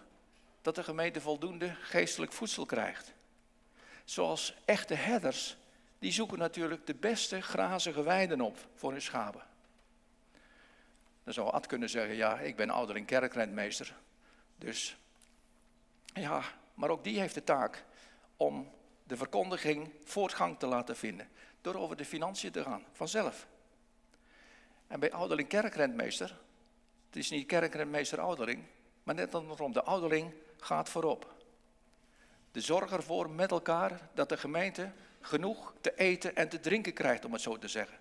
dat 0.63 0.75
de 0.75 0.83
gemeente 0.83 1.21
voldoende 1.21 1.75
geestelijk 1.81 2.33
voedsel 2.33 2.67
krijgt. 2.67 3.13
Zoals 4.05 4.57
echte 4.65 4.95
herders, 4.95 5.57
die 5.99 6.13
zoeken 6.13 6.39
natuurlijk 6.39 6.87
de 6.87 6.95
beste 6.95 7.41
grazige 7.41 8.03
weiden 8.03 8.41
op 8.41 8.57
voor 8.75 8.91
hun 8.91 9.03
schapen. 9.03 9.43
Dan 11.25 11.35
zou 11.35 11.51
Ad 11.51 11.67
kunnen 11.67 11.91
zeggen, 11.91 12.17
ja, 12.17 12.39
ik 12.39 12.57
ben 12.57 12.71
ouder 12.71 12.97
in 12.97 13.05
kerkrentmeester. 13.05 13.97
Dus 14.57 14.97
ja, 16.05 16.43
maar 16.75 16.91
ook 16.91 17.05
die 17.05 17.21
heeft 17.21 17.35
de 17.35 17.45
taak 17.45 17.85
om 18.37 18.75
de 19.07 19.17
verkondiging 19.17 19.91
voortgang 20.05 20.59
te 20.59 20.67
laten 20.67 20.97
vinden. 20.97 21.29
Door 21.61 21.75
over 21.75 21.97
de 21.97 22.05
financiën 22.05 22.53
te 22.53 22.63
gaan, 22.63 22.85
vanzelf. 22.93 23.47
En 24.87 25.01
bij 25.01 25.13
ouderling 25.13 25.49
kerkrentmeester, 25.49 26.39
het 27.07 27.17
is 27.17 27.31
niet 27.31 27.47
kerkrentmeester 27.47 28.21
ouderling, 28.21 28.65
maar 29.03 29.15
net 29.15 29.35
andersom, 29.35 29.73
de 29.73 29.83
ouderling 29.83 30.33
gaat 30.59 30.89
voorop. 30.89 31.35
De 32.53 32.61
zorg 32.61 32.93
ervoor 32.93 33.31
met 33.31 33.51
elkaar 33.51 34.09
dat 34.15 34.29
de 34.29 34.37
gemeente 34.37 34.93
genoeg 35.21 35.75
te 35.81 35.95
eten 35.97 36.37
en 36.37 36.49
te 36.49 36.61
drinken 36.61 36.93
krijgt, 36.93 37.25
om 37.25 37.33
het 37.33 37.41
zo 37.41 37.59
te 37.59 37.69
zeggen. 37.69 37.99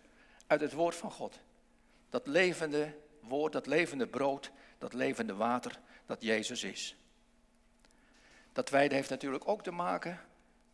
Uit 0.47 0.61
het 0.61 0.73
woord 0.73 0.95
van 0.95 1.11
God. 1.11 1.39
Dat 2.09 2.27
levende 2.27 2.95
woord, 3.19 3.53
dat 3.53 3.65
levende 3.65 4.07
brood, 4.07 4.51
dat 4.77 4.93
levende 4.93 5.35
water, 5.35 5.79
dat 6.05 6.21
Jezus 6.21 6.63
is. 6.63 6.95
Dat 8.51 8.69
wijde 8.69 8.95
heeft 8.95 9.09
natuurlijk 9.09 9.47
ook 9.47 9.63
te 9.63 9.71
maken 9.71 10.19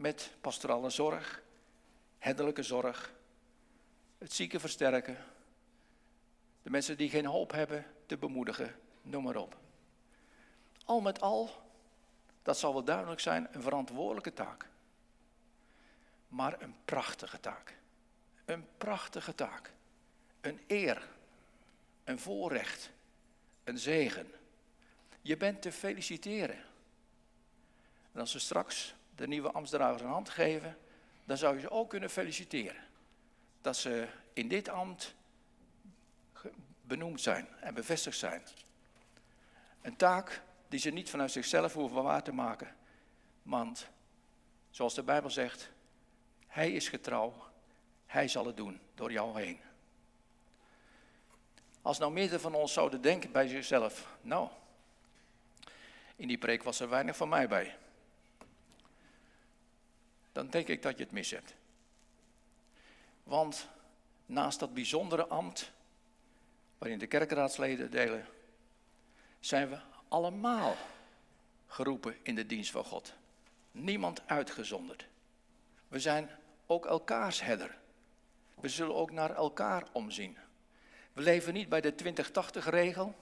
met 0.01 0.31
pastorale 0.41 0.89
zorg, 0.89 1.43
herderlijke 2.17 2.63
zorg, 2.63 3.13
het 4.17 4.33
zieke 4.33 4.59
versterken, 4.59 5.17
de 6.61 6.69
mensen 6.69 6.97
die 6.97 7.09
geen 7.09 7.25
hoop 7.25 7.51
hebben 7.51 7.85
te 8.05 8.17
bemoedigen, 8.17 8.75
noem 9.01 9.23
maar 9.23 9.35
op. 9.35 9.57
Al 10.85 11.01
met 11.01 11.21
al, 11.21 11.49
dat 12.41 12.57
zal 12.57 12.73
wel 12.73 12.83
duidelijk 12.83 13.19
zijn, 13.19 13.47
een 13.51 13.61
verantwoordelijke 13.61 14.33
taak. 14.33 14.69
Maar 16.27 16.61
een 16.61 16.75
prachtige 16.85 17.39
taak. 17.39 17.77
Een 18.45 18.67
prachtige 18.77 19.35
taak. 19.35 19.71
Een 20.41 20.59
eer. 20.67 21.07
Een 22.03 22.19
voorrecht. 22.19 22.91
Een 23.63 23.77
zegen. 23.77 24.31
Je 25.21 25.37
bent 25.37 25.61
te 25.61 25.71
feliciteren. 25.71 26.63
En 28.11 28.19
als 28.19 28.33
we 28.33 28.39
straks 28.39 28.95
de 29.21 29.27
nieuwe 29.27 29.51
ambtsdragers 29.51 30.01
een 30.01 30.07
hand 30.07 30.29
geven, 30.29 30.77
dan 31.25 31.38
zou 31.38 31.55
je 31.55 31.62
ze 31.62 31.69
ook 31.69 31.89
kunnen 31.89 32.10
feliciteren. 32.10 32.84
Dat 33.62 33.77
ze 33.77 34.07
in 34.34 34.47
dit 34.47 34.69
ambt 34.69 35.15
benoemd 36.81 37.21
zijn 37.21 37.47
en 37.60 37.73
bevestigd 37.73 38.17
zijn. 38.17 38.43
Een 39.81 39.95
taak 39.95 40.41
die 40.67 40.79
ze 40.79 40.89
niet 40.89 41.10
vanuit 41.10 41.31
zichzelf 41.31 41.73
hoeven 41.73 42.03
waar 42.03 42.23
te 42.23 42.31
maken. 42.31 42.75
Want, 43.43 43.89
zoals 44.69 44.93
de 44.93 45.03
Bijbel 45.03 45.29
zegt, 45.29 45.71
Hij 46.47 46.71
is 46.71 46.89
getrouw, 46.89 47.34
Hij 48.05 48.27
zal 48.27 48.45
het 48.45 48.57
doen 48.57 48.79
door 48.95 49.12
jou 49.12 49.41
heen. 49.41 49.60
Als 51.81 51.99
nou 51.99 52.12
meerdere 52.12 52.39
van 52.39 52.53
ons 52.53 52.73
zouden 52.73 53.01
denken 53.01 53.31
bij 53.31 53.47
zichzelf, 53.47 54.17
nou, 54.21 54.49
in 56.15 56.27
die 56.27 56.38
preek 56.38 56.63
was 56.63 56.79
er 56.79 56.89
weinig 56.89 57.15
van 57.15 57.29
mij 57.29 57.47
bij. 57.47 57.77
Dan 60.31 60.49
denk 60.49 60.67
ik 60.67 60.81
dat 60.81 60.97
je 60.97 61.03
het 61.03 61.13
mis 61.13 61.31
hebt. 61.31 61.53
Want 63.23 63.67
naast 64.25 64.59
dat 64.59 64.73
bijzondere 64.73 65.27
ambt, 65.27 65.71
waarin 66.77 66.99
de 66.99 67.07
kerkraadsleden 67.07 67.91
delen, 67.91 68.25
zijn 69.39 69.69
we 69.69 69.79
allemaal 70.07 70.75
geroepen 71.67 72.17
in 72.23 72.35
de 72.35 72.45
dienst 72.45 72.71
van 72.71 72.83
God. 72.83 73.13
Niemand 73.71 74.21
uitgezonderd. 74.27 75.07
We 75.87 75.99
zijn 75.99 76.29
ook 76.65 76.85
elkaars 76.85 77.41
herder. 77.41 77.77
We 78.55 78.69
zullen 78.69 78.95
ook 78.95 79.11
naar 79.11 79.35
elkaar 79.35 79.87
omzien. 79.91 80.37
We 81.13 81.21
leven 81.21 81.53
niet 81.53 81.69
bij 81.69 81.81
de 81.81 81.93
20-80-regel. 82.03 83.15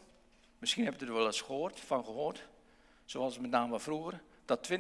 Misschien 0.58 0.86
heb 0.86 1.00
je 1.00 1.06
er 1.06 1.14
wel 1.14 1.26
eens 1.26 1.42
gehoord, 1.42 1.80
van 1.80 2.06
gehoord. 2.06 2.48
Zoals 3.06 3.40
met 3.40 3.50
name 3.50 3.80
vroeger. 3.80 4.22
Dat 4.46 4.70
20% 4.72 4.74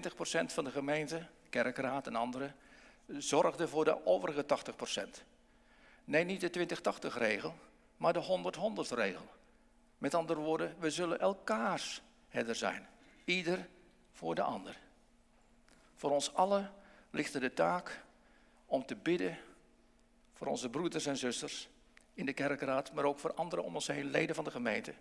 van 0.45 0.63
de 0.63 0.71
gemeente, 0.71 1.27
kerkraad 1.49 2.07
en 2.07 2.15
anderen, 2.15 2.55
zorgde 3.07 3.67
voor 3.67 3.85
de 3.85 4.05
overige 4.05 4.45
80%. 5.07 5.23
Nee, 6.03 6.23
niet 6.23 6.53
de 6.53 6.67
20-80-regel, 6.67 7.53
maar 7.97 8.13
de 8.13 8.53
100-100-regel. 8.89 9.25
Met 9.97 10.13
andere 10.13 10.39
woorden, 10.39 10.75
we 10.79 10.89
zullen 10.89 11.19
elkaars 11.19 12.01
herder 12.29 12.55
zijn. 12.55 12.88
Ieder 13.25 13.67
voor 14.12 14.35
de 14.35 14.41
ander. 14.41 14.77
Voor 15.95 16.12
ons 16.12 16.33
allen 16.33 16.73
ligt 17.09 17.33
er 17.33 17.41
de 17.41 17.53
taak 17.53 18.03
om 18.65 18.85
te 18.85 18.95
bidden 18.95 19.38
voor 20.33 20.47
onze 20.47 20.69
broeders 20.69 21.05
en 21.05 21.17
zusters 21.17 21.69
in 22.13 22.25
de 22.25 22.33
kerkraad, 22.33 22.93
maar 22.93 23.03
ook 23.03 23.19
voor 23.19 23.33
anderen 23.33 23.65
om 23.65 23.75
ons 23.75 23.88
heen, 23.88 24.05
leden 24.05 24.35
van 24.35 24.43
de 24.43 24.51
gemeente. 24.51 24.93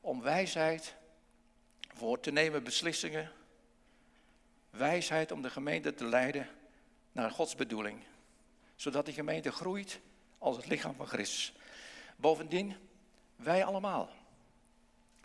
Om 0.00 0.22
wijsheid 0.22 0.94
voor 1.94 2.20
te 2.20 2.30
nemen 2.30 2.64
beslissingen. 2.64 3.30
Wijsheid 4.76 5.32
om 5.32 5.42
de 5.42 5.50
gemeente 5.50 5.94
te 5.94 6.04
leiden 6.04 6.48
naar 7.12 7.30
Gods 7.30 7.54
bedoeling. 7.54 8.02
Zodat 8.76 9.04
die 9.04 9.14
gemeente 9.14 9.52
groeit 9.52 10.00
als 10.38 10.56
het 10.56 10.66
lichaam 10.66 10.94
van 10.94 11.06
Christus. 11.06 11.52
Bovendien, 12.16 12.76
wij 13.36 13.64
allemaal. 13.64 14.10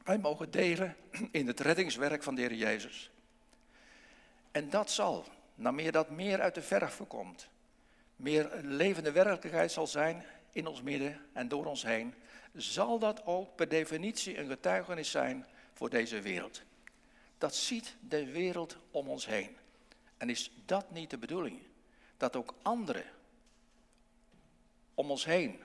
Wij 0.03 0.17
mogen 0.17 0.51
delen 0.51 0.95
in 1.31 1.47
het 1.47 1.59
reddingswerk 1.59 2.23
van 2.23 2.35
de 2.35 2.41
Heer 2.41 2.53
Jezus. 2.53 3.11
En 4.51 4.69
dat 4.69 4.91
zal, 4.91 5.25
na 5.55 5.71
meer 5.71 5.91
dat 5.91 6.09
meer 6.09 6.41
uit 6.41 6.55
de 6.55 6.61
verf 6.61 6.93
voorkomt, 6.93 7.47
meer 8.15 8.59
levende 8.61 9.11
werkelijkheid 9.11 9.71
zal 9.71 9.87
zijn 9.87 10.25
in 10.51 10.67
ons 10.67 10.81
midden 10.81 11.21
en 11.33 11.47
door 11.47 11.65
ons 11.65 11.83
heen, 11.83 12.13
zal 12.53 12.99
dat 12.99 13.25
ook 13.25 13.55
per 13.55 13.67
definitie 13.67 14.37
een 14.37 14.47
getuigenis 14.47 15.11
zijn 15.11 15.45
voor 15.73 15.89
deze 15.89 16.21
wereld. 16.21 16.61
Dat 17.37 17.55
ziet 17.55 17.95
de 17.99 18.31
wereld 18.31 18.77
om 18.91 19.09
ons 19.09 19.25
heen. 19.25 19.57
En 20.17 20.29
is 20.29 20.51
dat 20.65 20.91
niet 20.91 21.09
de 21.09 21.17
bedoeling? 21.17 21.59
Dat 22.17 22.35
ook 22.35 22.55
anderen 22.61 23.05
om 24.93 25.11
ons 25.11 25.25
heen 25.25 25.61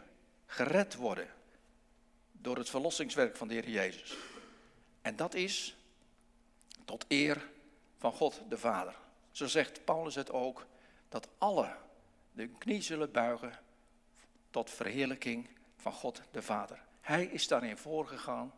gered 0.46 0.94
worden 0.94 1.28
door 2.32 2.56
het 2.56 2.70
verlossingswerk 2.70 3.36
van 3.36 3.48
de 3.48 3.54
Heer 3.54 3.68
Jezus. 3.68 4.16
En 5.02 5.16
dat 5.16 5.34
is 5.34 5.76
tot 6.84 7.04
eer 7.08 7.48
van 7.98 8.12
God 8.12 8.40
de 8.48 8.58
Vader. 8.58 8.94
Zo 9.30 9.46
zegt 9.46 9.84
Paulus 9.84 10.14
het 10.14 10.30
ook, 10.30 10.66
dat 11.08 11.28
alle 11.38 11.76
de 12.32 12.48
knie 12.48 12.82
zullen 12.82 13.12
buigen 13.12 13.58
tot 14.50 14.70
verheerlijking 14.70 15.48
van 15.76 15.92
God 15.92 16.22
de 16.30 16.42
Vader. 16.42 16.82
Hij 17.00 17.24
is 17.24 17.48
daarin 17.48 17.76
voorgegaan 17.76 18.54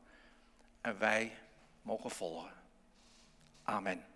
en 0.81 0.99
wij 0.99 1.37
mogen 1.83 2.11
volgen. 2.11 2.64
Amen. 3.69 4.14